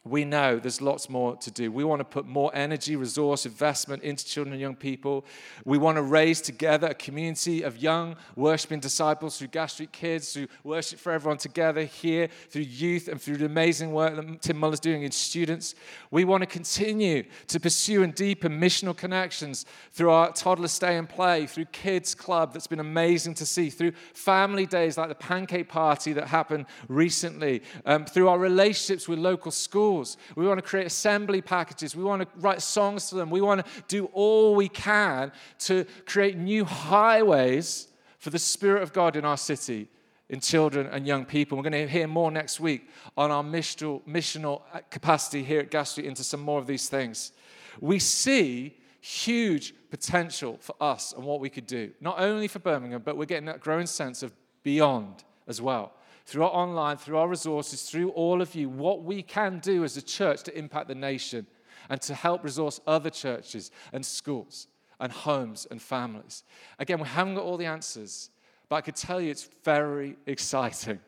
we 0.04 0.24
know 0.24 0.58
there's 0.58 0.80
lots 0.80 1.08
more 1.08 1.36
to 1.36 1.50
do. 1.52 1.70
We 1.70 1.84
want 1.84 2.00
to 2.00 2.04
put 2.04 2.26
more 2.26 2.50
energy, 2.54 2.96
resource, 2.96 3.46
investment 3.46 4.02
into 4.02 4.26
children 4.26 4.52
and 4.52 4.60
young 4.60 4.74
people. 4.74 5.24
We 5.64 5.78
want 5.78 5.94
to 5.96 6.02
raise 6.02 6.40
together 6.40 6.88
a 6.88 6.94
community 6.94 7.62
of 7.62 7.78
young 7.78 8.16
worshiping 8.34 8.80
disciples 8.80 9.38
through 9.38 9.48
Gas 9.48 9.74
Street 9.74 9.92
Kids, 9.92 10.32
through 10.32 10.48
Worship 10.64 10.98
for 10.98 11.12
Everyone 11.12 11.38
together 11.38 11.84
here, 11.84 12.28
through 12.50 12.62
youth, 12.62 13.06
and 13.06 13.22
through 13.22 13.36
the 13.36 13.46
amazing 13.46 13.92
work 13.92 14.16
that 14.16 14.42
Tim 14.42 14.58
Muller's 14.58 14.80
doing 14.80 15.04
in 15.04 15.12
students. 15.12 15.76
We 16.10 16.24
want 16.24 16.42
to 16.42 16.48
continue 16.48 17.22
to 17.46 17.60
pursue 17.60 18.02
and 18.02 18.12
deepen 18.12 18.60
missional 18.60 18.96
connections 18.96 19.66
through 19.92 20.10
our 20.10 20.32
toddler 20.32 20.66
stay 20.66 20.98
and 20.98 21.08
play, 21.08 21.46
through 21.46 21.66
Kids 21.66 22.12
Club 22.12 22.52
that's 22.52 22.66
been 22.66 22.80
amazing 22.80 23.34
to 23.34 23.46
see, 23.46 23.70
through 23.70 23.92
family 24.14 24.66
days 24.66 24.98
like 24.98 25.10
the 25.10 25.14
pancake 25.14 25.68
party 25.68 26.12
that 26.12 26.26
happened 26.26 26.66
recently, 26.88 27.62
um, 27.86 28.04
through 28.04 28.28
our 28.28 28.38
relationships 28.38 29.06
with 29.06 29.20
local 29.20 29.52
schools 29.52 29.91
schools. 29.92 30.16
We 30.36 30.46
want 30.46 30.58
to 30.58 30.62
create 30.62 30.86
assembly 30.86 31.40
packages. 31.42 31.94
We 31.94 32.04
want 32.04 32.22
to 32.22 32.28
write 32.40 32.62
songs 32.62 33.08
to 33.10 33.14
them. 33.14 33.30
We 33.30 33.40
want 33.40 33.64
to 33.64 33.72
do 33.88 34.06
all 34.12 34.54
we 34.54 34.68
can 34.68 35.32
to 35.60 35.84
create 36.06 36.36
new 36.36 36.64
highways 36.64 37.88
for 38.18 38.30
the 38.30 38.38
Spirit 38.38 38.82
of 38.82 38.92
God 38.92 39.16
in 39.16 39.24
our 39.24 39.36
city, 39.36 39.88
in 40.28 40.40
children 40.40 40.86
and 40.86 41.06
young 41.06 41.24
people. 41.24 41.58
We're 41.58 41.70
going 41.70 41.86
to 41.86 41.88
hear 41.88 42.06
more 42.06 42.30
next 42.30 42.60
week 42.60 42.88
on 43.16 43.30
our 43.30 43.42
missional, 43.42 44.02
missional 44.06 44.62
capacity 44.90 45.42
here 45.42 45.60
at 45.60 45.70
Gas 45.70 45.90
Street 45.90 46.06
into 46.06 46.24
some 46.24 46.40
more 46.40 46.58
of 46.58 46.66
these 46.66 46.88
things. 46.88 47.32
We 47.80 47.98
see 47.98 48.78
huge 49.00 49.74
potential 49.90 50.58
for 50.60 50.74
us 50.80 51.12
and 51.12 51.24
what 51.24 51.40
we 51.40 51.50
could 51.50 51.66
do, 51.66 51.90
not 52.00 52.20
only 52.20 52.48
for 52.48 52.60
Birmingham, 52.60 53.02
but 53.04 53.16
we're 53.16 53.26
getting 53.26 53.46
that 53.46 53.60
growing 53.60 53.86
sense 53.86 54.22
of 54.22 54.32
beyond 54.62 55.24
as 55.48 55.60
well 55.60 55.92
through 56.26 56.44
our 56.44 56.50
online, 56.50 56.96
through 56.96 57.18
our 57.18 57.28
resources, 57.28 57.82
through 57.82 58.10
all 58.10 58.40
of 58.40 58.54
you, 58.54 58.68
what 58.68 59.02
we 59.02 59.22
can 59.22 59.58
do 59.58 59.84
as 59.84 59.96
a 59.96 60.02
church 60.02 60.42
to 60.44 60.56
impact 60.56 60.88
the 60.88 60.94
nation 60.94 61.46
and 61.88 62.00
to 62.02 62.14
help 62.14 62.44
resource 62.44 62.80
other 62.86 63.10
churches 63.10 63.70
and 63.92 64.04
schools 64.04 64.68
and 65.00 65.10
homes 65.10 65.66
and 65.70 65.82
families. 65.82 66.44
Again, 66.78 67.00
we 67.00 67.08
haven't 67.08 67.34
got 67.34 67.44
all 67.44 67.56
the 67.56 67.66
answers, 67.66 68.30
but 68.68 68.76
I 68.76 68.80
could 68.80 68.96
tell 68.96 69.20
you 69.20 69.30
it's 69.30 69.48
very 69.64 70.16
exciting 70.26 71.00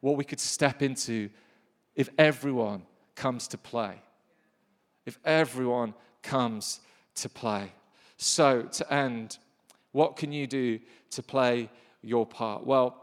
what 0.00 0.16
we 0.16 0.24
could 0.24 0.40
step 0.40 0.82
into 0.82 1.30
if 1.94 2.08
everyone 2.18 2.82
comes 3.14 3.48
to 3.48 3.58
play. 3.58 4.02
If 5.06 5.18
everyone 5.24 5.94
comes 6.22 6.80
to 7.16 7.28
play. 7.28 7.72
So, 8.16 8.62
to 8.62 8.92
end, 8.92 9.38
what 9.92 10.16
can 10.16 10.32
you 10.32 10.46
do 10.46 10.80
to 11.10 11.22
play 11.22 11.70
your 12.02 12.26
part? 12.26 12.66
Well, 12.66 13.02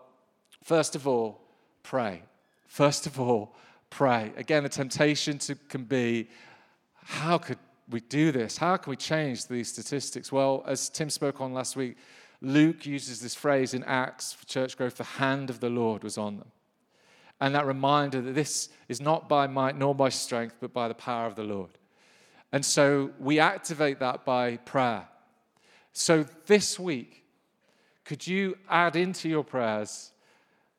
first 0.64 0.96
of 0.96 1.08
all, 1.08 1.43
pray. 1.84 2.24
First 2.68 3.06
of 3.06 3.20
all, 3.20 3.56
pray. 3.90 4.32
Again, 4.38 4.64
the 4.64 4.70
temptation 4.70 5.38
to, 5.40 5.56
can 5.56 5.84
be 5.84 6.28
how 7.04 7.38
could 7.38 7.60
we 7.90 8.00
do 8.00 8.32
this? 8.32 8.58
How 8.58 8.78
can 8.78 8.90
we 8.90 8.96
change 8.96 9.48
these 9.48 9.72
statistics? 9.72 10.32
Well, 10.32 10.64
as 10.66 10.90
Tim 10.90 11.10
spoke 11.10 11.42
on 11.42 11.54
last 11.54 11.76
week, 11.76 11.98
Luke 12.42 12.86
uses 12.86 13.20
this 13.20 13.36
phrase 13.36 13.74
in 13.74 13.84
Acts 13.84 14.34
for 14.34 14.46
church 14.46 14.78
growth 14.78 14.98
the 14.98 15.04
hand 15.04 15.50
of 15.50 15.60
the 15.60 15.70
Lord 15.70 16.04
was 16.04 16.18
on 16.18 16.38
them. 16.38 16.52
And 17.40 17.54
that 17.56 17.66
reminder 17.66 18.22
that 18.22 18.36
this 18.36 18.70
is 18.88 19.02
not 19.02 19.28
by 19.28 19.48
might 19.48 19.78
nor 19.78 19.94
by 19.94 20.10
strength, 20.10 20.56
but 20.60 20.74
by 20.74 20.88
the 20.88 20.94
power 20.94 21.26
of 21.26 21.36
the 21.36 21.44
Lord. 21.44 21.72
And 22.52 22.66
so 22.66 23.12
we 23.20 23.40
activate 23.40 24.00
that 24.00 24.24
by 24.24 24.58
prayer. 24.58 25.08
So 25.92 26.26
this 26.46 26.80
week, 26.80 27.26
could 28.06 28.26
you 28.26 28.58
add 28.70 28.96
into 28.96 29.28
your 29.28 29.44
prayers 29.44 30.13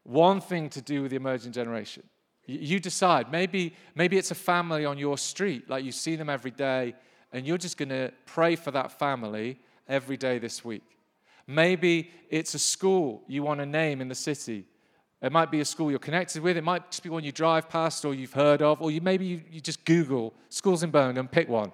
one 0.05 0.41
thing 0.41 0.69
to 0.71 0.81
do 0.81 1.03
with 1.03 1.11
the 1.11 1.17
emerging 1.17 1.53
generation. 1.53 2.05
You 2.47 2.79
decide. 2.79 3.33
Maybe, 3.33 3.75
maybe 3.95 4.19
it's 4.19 4.31
a 4.31 4.35
family 4.35 4.85
on 4.85 4.99
your 4.99 5.17
street, 5.17 5.69
like 5.69 5.83
you 5.83 5.93
see 5.93 6.15
them 6.15 6.29
every 6.29 6.51
day, 6.51 6.95
and 7.33 7.47
you're 7.47 7.59
just 7.59 7.79
going 7.79 7.89
to 7.89 8.13
pray 8.27 8.55
for 8.55 8.71
that 8.71 8.93
family 8.93 9.59
every 9.89 10.19
day 10.19 10.39
this 10.39 10.65
week. 10.65 10.85
Maybe 11.47 12.11
it's 12.31 12.55
a 12.55 12.59
school 12.59 13.23
you 13.27 13.43
want 13.43 13.61
to 13.61 13.67
name 13.67 14.01
in 14.01 14.09
the 14.09 14.15
city. 14.15 14.67
It 15.23 15.33
might 15.33 15.51
be 15.51 15.61
a 15.61 15.65
school 15.65 15.91
you're 15.91 15.99
connected 15.99 16.43
with. 16.43 16.59
It 16.59 16.65
might 16.65 16.91
just 16.91 17.03
be 17.03 17.09
one 17.09 17.25
you 17.25 17.33
drive 17.33 17.69
past 17.71 18.05
or 18.05 18.15
you've 18.15 18.35
heard 18.35 18.61
of, 18.61 18.83
or 18.83 18.91
you 18.91 19.01
maybe 19.01 19.25
you, 19.25 19.41
you 19.51 19.61
just 19.61 19.85
Google 19.87 20.35
schools 20.51 20.83
in 20.83 20.91
Birmingham, 20.91 21.29
pick 21.29 21.49
one, 21.49 21.73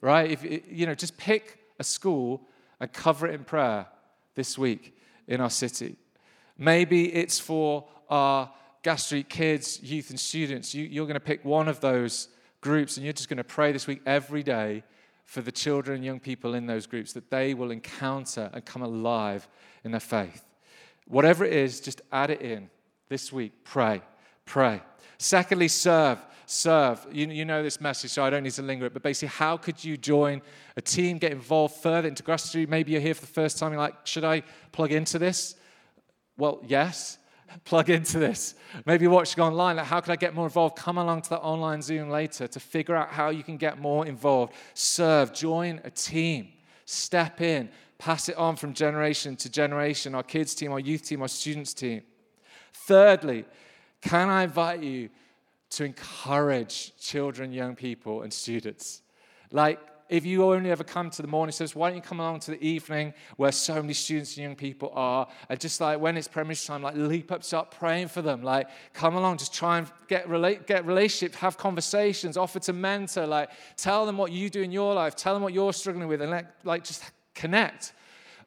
right? 0.00 0.30
If 0.30 0.44
you 0.44 0.86
know, 0.86 0.94
just 0.94 1.16
pick 1.16 1.58
a 1.80 1.84
school 1.84 2.42
and 2.78 2.92
cover 2.92 3.26
it 3.26 3.34
in 3.34 3.42
prayer 3.42 3.86
this 4.36 4.56
week 4.56 4.96
in 5.26 5.40
our 5.40 5.50
city. 5.50 5.96
Maybe 6.58 7.12
it's 7.14 7.38
for 7.38 7.86
our 8.08 8.50
Gas 8.82 9.06
Street 9.06 9.28
kids, 9.28 9.80
youth, 9.82 10.10
and 10.10 10.18
students. 10.18 10.74
You, 10.74 10.84
you're 10.84 11.06
going 11.06 11.14
to 11.14 11.20
pick 11.20 11.44
one 11.44 11.68
of 11.68 11.80
those 11.80 12.28
groups 12.60 12.96
and 12.96 13.04
you're 13.04 13.12
just 13.12 13.28
going 13.28 13.38
to 13.38 13.44
pray 13.44 13.72
this 13.72 13.86
week 13.86 14.02
every 14.06 14.42
day 14.42 14.82
for 15.24 15.40
the 15.40 15.52
children 15.52 15.96
and 15.96 16.04
young 16.04 16.20
people 16.20 16.54
in 16.54 16.66
those 16.66 16.86
groups 16.86 17.12
that 17.12 17.30
they 17.30 17.54
will 17.54 17.70
encounter 17.70 18.50
and 18.52 18.64
come 18.64 18.82
alive 18.82 19.48
in 19.84 19.90
their 19.92 20.00
faith. 20.00 20.44
Whatever 21.06 21.44
it 21.44 21.52
is, 21.52 21.80
just 21.80 22.02
add 22.12 22.30
it 22.30 22.42
in 22.42 22.68
this 23.08 23.32
week. 23.32 23.52
Pray, 23.64 24.02
pray. 24.46 24.82
Secondly, 25.18 25.68
serve. 25.68 26.18
Serve. 26.46 27.06
You, 27.10 27.28
you 27.28 27.44
know 27.44 27.62
this 27.62 27.80
message, 27.80 28.10
so 28.10 28.24
I 28.24 28.30
don't 28.30 28.42
need 28.42 28.52
to 28.52 28.62
linger 28.62 28.86
it. 28.86 28.92
But 28.92 29.02
basically, 29.02 29.28
how 29.28 29.56
could 29.56 29.82
you 29.82 29.96
join 29.96 30.42
a 30.76 30.82
team, 30.82 31.18
get 31.18 31.32
involved 31.32 31.76
further 31.76 32.08
into 32.08 32.22
Gas 32.22 32.44
Street? 32.44 32.68
Maybe 32.68 32.92
you're 32.92 33.00
here 33.00 33.14
for 33.14 33.22
the 33.22 33.26
first 33.26 33.58
time. 33.58 33.72
You're 33.72 33.80
like, 33.80 34.06
should 34.06 34.24
I 34.24 34.42
plug 34.72 34.92
into 34.92 35.18
this? 35.18 35.54
Well, 36.36 36.60
yes. 36.66 37.18
Plug 37.64 37.90
into 37.90 38.18
this. 38.18 38.54
Maybe 38.86 39.04
you're 39.04 39.12
watching 39.12 39.42
online, 39.42 39.76
like, 39.76 39.86
how 39.86 40.00
can 40.00 40.12
I 40.12 40.16
get 40.16 40.34
more 40.34 40.46
involved? 40.46 40.76
Come 40.76 40.96
along 40.96 41.22
to 41.22 41.30
the 41.30 41.38
online 41.38 41.82
Zoom 41.82 42.08
later 42.08 42.46
to 42.48 42.60
figure 42.60 42.96
out 42.96 43.10
how 43.10 43.28
you 43.28 43.42
can 43.42 43.58
get 43.58 43.78
more 43.78 44.06
involved. 44.06 44.54
Serve, 44.72 45.34
join 45.34 45.78
a 45.84 45.90
team, 45.90 46.48
step 46.86 47.42
in, 47.42 47.68
pass 47.98 48.30
it 48.30 48.36
on 48.36 48.56
from 48.56 48.72
generation 48.72 49.36
to 49.36 49.50
generation 49.50 50.14
our 50.14 50.22
kids' 50.22 50.54
team, 50.54 50.72
our 50.72 50.80
youth 50.80 51.02
team, 51.02 51.20
our 51.20 51.28
students' 51.28 51.74
team. 51.74 52.00
Thirdly, 52.72 53.44
can 54.00 54.30
I 54.30 54.44
invite 54.44 54.82
you 54.82 55.10
to 55.72 55.84
encourage 55.84 56.92
children, 56.98 57.50
young 57.50 57.74
people, 57.74 58.22
and 58.22 58.32
students. 58.32 59.00
Like, 59.50 59.80
if 60.12 60.26
you 60.26 60.44
only 60.44 60.70
ever 60.70 60.84
come 60.84 61.08
to 61.08 61.22
the 61.22 61.26
morning 61.26 61.52
service, 61.52 61.74
why 61.74 61.88
don't 61.88 61.96
you 61.96 62.02
come 62.02 62.20
along 62.20 62.40
to 62.40 62.50
the 62.50 62.62
evening 62.62 63.14
where 63.38 63.50
so 63.50 63.76
many 63.80 63.94
students 63.94 64.36
and 64.36 64.44
young 64.44 64.54
people 64.54 64.92
are? 64.94 65.26
And 65.48 65.58
just 65.58 65.80
like 65.80 66.00
when 66.00 66.18
it's 66.18 66.28
premiership 66.28 66.66
time, 66.66 66.82
like 66.82 66.94
leap 66.96 67.32
up, 67.32 67.42
start 67.42 67.70
praying 67.70 68.08
for 68.08 68.20
them. 68.20 68.42
Like 68.42 68.68
come 68.92 69.16
along, 69.16 69.38
just 69.38 69.54
try 69.54 69.78
and 69.78 69.90
get 70.08 70.28
relate, 70.28 70.66
get 70.66 70.84
relationship, 70.84 71.34
have 71.36 71.56
conversations, 71.56 72.36
offer 72.36 72.58
to 72.60 72.74
mentor. 72.74 73.26
Like 73.26 73.48
tell 73.78 74.04
them 74.04 74.18
what 74.18 74.32
you 74.32 74.50
do 74.50 74.60
in 74.60 74.70
your 74.70 74.92
life, 74.92 75.16
tell 75.16 75.32
them 75.32 75.42
what 75.42 75.54
you're 75.54 75.72
struggling 75.72 76.08
with, 76.08 76.20
and 76.20 76.30
let, 76.30 76.56
like 76.62 76.84
just 76.84 77.10
connect. 77.34 77.94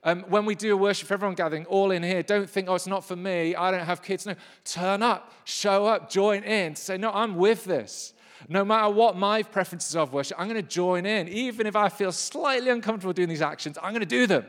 Um, 0.04 0.21
when 0.30 0.45
we 0.45 0.54
do 0.54 0.71
a 0.71 0.78
worship 0.78 1.12
everyone 1.12 1.34
gathering, 1.34 1.65
all 1.65 1.89
in 1.89 2.04
here, 2.04 2.21
don't 2.21 2.47
think, 2.47 2.69
oh, 2.69 2.75
it's 2.75 2.86
not 2.86 3.04
for 3.04 3.15
me. 3.15 3.56
I 3.56 3.71
don't 3.71 3.86
have 3.86 4.04
kids. 4.04 4.28
No, 4.28 4.36
turn 4.63 5.01
up, 5.01 5.34
show 5.45 5.88
up, 5.88 6.12
join 6.12 6.43
in. 6.43 6.75
Say, 6.75 6.99
no, 6.99 7.10
I'm 7.10 7.38
with 7.38 7.65
this. 7.65 8.13
No 8.47 8.63
matter 8.63 8.89
what 8.89 9.15
my 9.17 9.43
preferences 9.43 9.95
of 9.95 10.13
worship, 10.13 10.39
I'm 10.39 10.47
going 10.47 10.62
to 10.62 10.67
join 10.67 11.05
in. 11.05 11.27
Even 11.27 11.67
if 11.67 11.75
I 11.75 11.89
feel 11.89 12.12
slightly 12.12 12.69
uncomfortable 12.69 13.13
doing 13.13 13.29
these 13.29 13.41
actions, 13.41 13.77
I'm 13.81 13.91
going 13.91 14.01
to 14.01 14.05
do 14.05 14.27
them. 14.27 14.45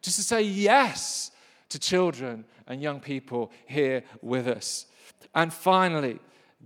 Just 0.00 0.16
to 0.16 0.22
say 0.22 0.42
yes 0.42 1.30
to 1.68 1.78
children 1.78 2.44
and 2.66 2.80
young 2.80 3.00
people 3.00 3.50
here 3.66 4.02
with 4.22 4.48
us. 4.48 4.86
And 5.34 5.52
finally, 5.52 6.18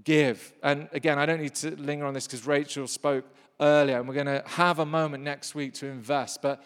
give. 0.04 0.52
And 0.62 0.88
again, 0.92 1.18
I 1.18 1.26
don't 1.26 1.40
need 1.40 1.54
to 1.56 1.74
linger 1.76 2.06
on 2.06 2.14
this 2.14 2.26
because 2.26 2.46
Rachel 2.46 2.86
spoke 2.86 3.24
earlier, 3.60 3.98
and 3.98 4.08
we're 4.08 4.14
going 4.14 4.26
to 4.26 4.42
have 4.46 4.78
a 4.78 4.86
moment 4.86 5.24
next 5.24 5.54
week 5.54 5.74
to 5.74 5.86
invest. 5.86 6.40
But 6.42 6.62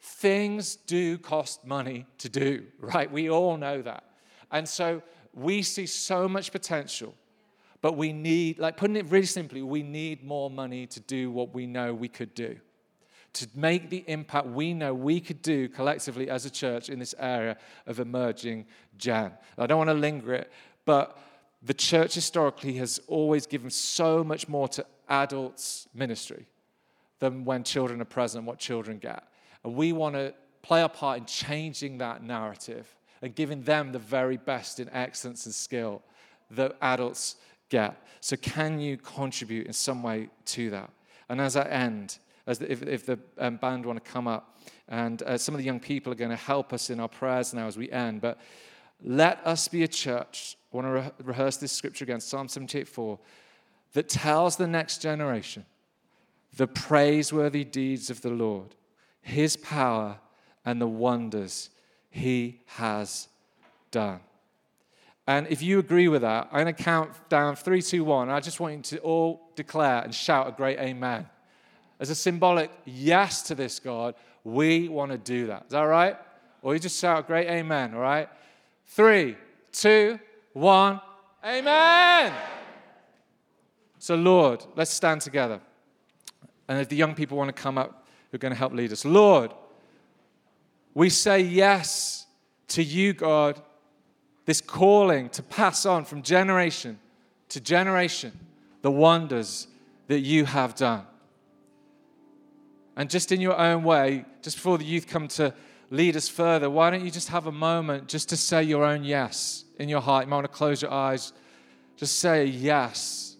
things 0.00 0.76
do 0.76 1.18
cost 1.18 1.64
money 1.64 2.06
to 2.18 2.28
do, 2.28 2.64
right? 2.78 3.10
We 3.10 3.30
all 3.30 3.56
know 3.56 3.82
that. 3.82 4.04
And 4.50 4.68
so 4.68 5.02
we 5.34 5.62
see 5.62 5.86
so 5.86 6.28
much 6.28 6.52
potential 6.52 7.14
but 7.82 7.96
we 7.96 8.12
need, 8.12 8.58
like 8.58 8.76
putting 8.76 8.96
it 8.96 9.10
really 9.10 9.26
simply, 9.26 9.60
we 9.60 9.82
need 9.82 10.24
more 10.24 10.48
money 10.48 10.86
to 10.86 11.00
do 11.00 11.30
what 11.30 11.52
we 11.52 11.66
know 11.66 11.92
we 11.92 12.08
could 12.08 12.32
do. 12.32 12.56
To 13.34 13.48
make 13.54 13.90
the 13.90 14.04
impact 14.06 14.46
we 14.46 14.72
know 14.72 14.94
we 14.94 15.20
could 15.20 15.42
do 15.42 15.68
collectively 15.68 16.30
as 16.30 16.46
a 16.46 16.50
church 16.50 16.88
in 16.88 17.00
this 17.00 17.14
area 17.18 17.56
of 17.86 17.98
emerging 17.98 18.66
Jan. 18.96 19.32
I 19.58 19.66
don't 19.66 19.78
want 19.78 19.90
to 19.90 19.94
linger 19.94 20.32
it, 20.32 20.52
but 20.84 21.18
the 21.62 21.74
church 21.74 22.14
historically 22.14 22.74
has 22.74 23.00
always 23.08 23.46
given 23.46 23.70
so 23.70 24.22
much 24.22 24.48
more 24.48 24.68
to 24.68 24.86
adults' 25.08 25.88
ministry 25.92 26.46
than 27.18 27.44
when 27.44 27.64
children 27.64 28.00
are 28.00 28.06
present, 28.06 28.44
what 28.44 28.58
children 28.58 28.98
get. 28.98 29.24
And 29.64 29.74
we 29.74 29.92
want 29.92 30.14
to 30.14 30.34
play 30.62 30.82
our 30.82 30.88
part 30.88 31.18
in 31.18 31.24
changing 31.24 31.98
that 31.98 32.22
narrative 32.22 32.94
and 33.22 33.34
giving 33.34 33.62
them 33.62 33.92
the 33.92 33.98
very 33.98 34.36
best 34.36 34.78
in 34.78 34.88
excellence 34.90 35.46
and 35.46 35.54
skill 35.54 36.02
that 36.50 36.76
adults 36.82 37.36
get. 37.72 38.06
So, 38.20 38.36
can 38.36 38.78
you 38.78 38.98
contribute 38.98 39.66
in 39.66 39.72
some 39.72 40.02
way 40.02 40.28
to 40.44 40.70
that? 40.70 40.90
And 41.28 41.40
as 41.40 41.56
I 41.56 41.64
end, 41.64 42.18
as 42.46 42.58
the, 42.58 42.70
if, 42.70 42.82
if, 42.82 43.06
the 43.06 43.18
um, 43.38 43.56
band 43.56 43.86
want 43.86 44.04
to 44.04 44.10
come 44.10 44.28
up, 44.28 44.58
and 44.88 45.22
uh, 45.22 45.38
some 45.38 45.54
of 45.54 45.58
the 45.58 45.64
young 45.64 45.80
people 45.80 46.12
are 46.12 46.16
going 46.16 46.30
to 46.30 46.36
help 46.36 46.72
us 46.72 46.90
in 46.90 47.00
our 47.00 47.08
prayers 47.08 47.54
now 47.54 47.66
as 47.66 47.76
we 47.76 47.90
end, 47.90 48.20
but 48.20 48.38
let 49.02 49.44
us 49.44 49.66
be 49.66 49.82
a 49.82 49.88
church. 49.88 50.56
I 50.72 50.76
want 50.76 50.86
to 50.86 50.90
re- 50.90 51.10
rehearse 51.24 51.56
this 51.56 51.72
scripture 51.72 52.04
again, 52.04 52.20
Psalm 52.20 52.48
78 52.48 52.86
4, 52.86 53.18
that 53.94 54.08
tells 54.08 54.56
the 54.56 54.66
next 54.66 54.98
generation 54.98 55.64
the 56.56 56.66
praiseworthy 56.66 57.64
deeds 57.64 58.10
of 58.10 58.20
the 58.20 58.30
Lord, 58.30 58.74
his 59.22 59.56
power, 59.56 60.18
and 60.64 60.80
the 60.80 60.86
wonders 60.86 61.70
he 62.10 62.60
has 62.66 63.28
done. 63.90 64.20
And 65.26 65.46
if 65.48 65.62
you 65.62 65.78
agree 65.78 66.08
with 66.08 66.22
that, 66.22 66.48
I'm 66.50 66.64
going 66.64 66.74
to 66.74 66.82
count 66.82 67.10
down 67.28 67.54
three, 67.54 67.80
two, 67.80 68.04
one. 68.04 68.28
I 68.28 68.40
just 68.40 68.58
want 68.58 68.74
you 68.74 68.98
to 68.98 68.98
all 69.00 69.40
declare 69.54 70.02
and 70.02 70.14
shout 70.14 70.48
a 70.48 70.52
great 70.52 70.78
amen. 70.78 71.28
As 72.00 72.10
a 72.10 72.14
symbolic 72.14 72.70
yes 72.84 73.42
to 73.42 73.54
this, 73.54 73.78
God, 73.78 74.16
we 74.42 74.88
want 74.88 75.12
to 75.12 75.18
do 75.18 75.46
that. 75.46 75.66
Is 75.66 75.72
that 75.72 75.82
right? 75.82 76.16
Or 76.62 76.74
you 76.74 76.80
just 76.80 77.00
shout 77.00 77.20
a 77.20 77.22
great 77.22 77.46
amen, 77.46 77.94
all 77.94 78.00
right? 78.00 78.28
Three, 78.86 79.36
two, 79.70 80.18
one, 80.52 81.00
amen. 81.44 82.32
So, 84.00 84.16
Lord, 84.16 84.64
let's 84.74 84.90
stand 84.90 85.20
together. 85.20 85.60
And 86.66 86.80
if 86.80 86.88
the 86.88 86.96
young 86.96 87.14
people 87.14 87.38
want 87.38 87.54
to 87.54 87.62
come 87.62 87.78
up, 87.78 88.06
who 88.30 88.36
are 88.36 88.38
going 88.38 88.52
to 88.52 88.58
help 88.58 88.72
lead 88.72 88.90
us, 88.90 89.04
Lord, 89.04 89.52
we 90.94 91.08
say 91.10 91.40
yes 91.40 92.26
to 92.68 92.82
you, 92.82 93.12
God 93.12 93.62
this 94.44 94.60
calling 94.60 95.28
to 95.30 95.42
pass 95.42 95.86
on 95.86 96.04
from 96.04 96.22
generation 96.22 96.98
to 97.52 97.60
generation 97.60 98.32
the 98.80 98.90
wonders 98.90 99.68
that 100.08 100.20
you 100.20 100.44
have 100.44 100.74
done. 100.74 101.04
And 102.96 103.10
just 103.10 103.30
in 103.30 103.40
your 103.40 103.58
own 103.58 103.84
way, 103.84 104.24
just 104.42 104.56
before 104.56 104.78
the 104.78 104.84
youth 104.84 105.06
come 105.06 105.28
to 105.28 105.54
lead 105.90 106.16
us 106.16 106.28
further, 106.28 106.68
why 106.70 106.90
don't 106.90 107.04
you 107.04 107.10
just 107.10 107.28
have 107.28 107.46
a 107.46 107.52
moment 107.52 108.08
just 108.08 108.28
to 108.30 108.36
say 108.36 108.62
your 108.62 108.84
own 108.84 109.04
yes 109.04 109.64
in 109.78 109.88
your 109.88 110.00
heart? 110.00 110.24
You 110.24 110.30
might 110.30 110.36
want 110.36 110.50
to 110.50 110.56
close 110.56 110.82
your 110.82 110.90
eyes. 110.90 111.32
Just 111.96 112.18
say 112.18 112.46
yes. 112.46 113.36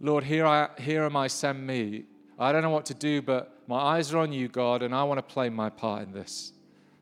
Lord, 0.00 0.24
here, 0.24 0.46
I, 0.46 0.68
here 0.78 1.02
am 1.02 1.16
I, 1.16 1.26
send 1.26 1.64
me. 1.66 2.04
I 2.38 2.52
don't 2.52 2.62
know 2.62 2.70
what 2.70 2.86
to 2.86 2.94
do, 2.94 3.20
but 3.20 3.62
my 3.66 3.78
eyes 3.78 4.12
are 4.12 4.18
on 4.18 4.32
you, 4.32 4.48
God, 4.48 4.82
and 4.82 4.94
I 4.94 5.02
want 5.02 5.18
to 5.18 5.22
play 5.22 5.50
my 5.50 5.70
part 5.70 6.02
in 6.02 6.12
this. 6.12 6.52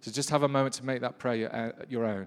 So 0.00 0.10
just 0.10 0.30
have 0.30 0.42
a 0.42 0.48
moment 0.48 0.74
to 0.76 0.84
make 0.84 1.02
that 1.02 1.18
prayer 1.18 1.34
your, 1.34 1.74
your 1.88 2.04
own. 2.04 2.26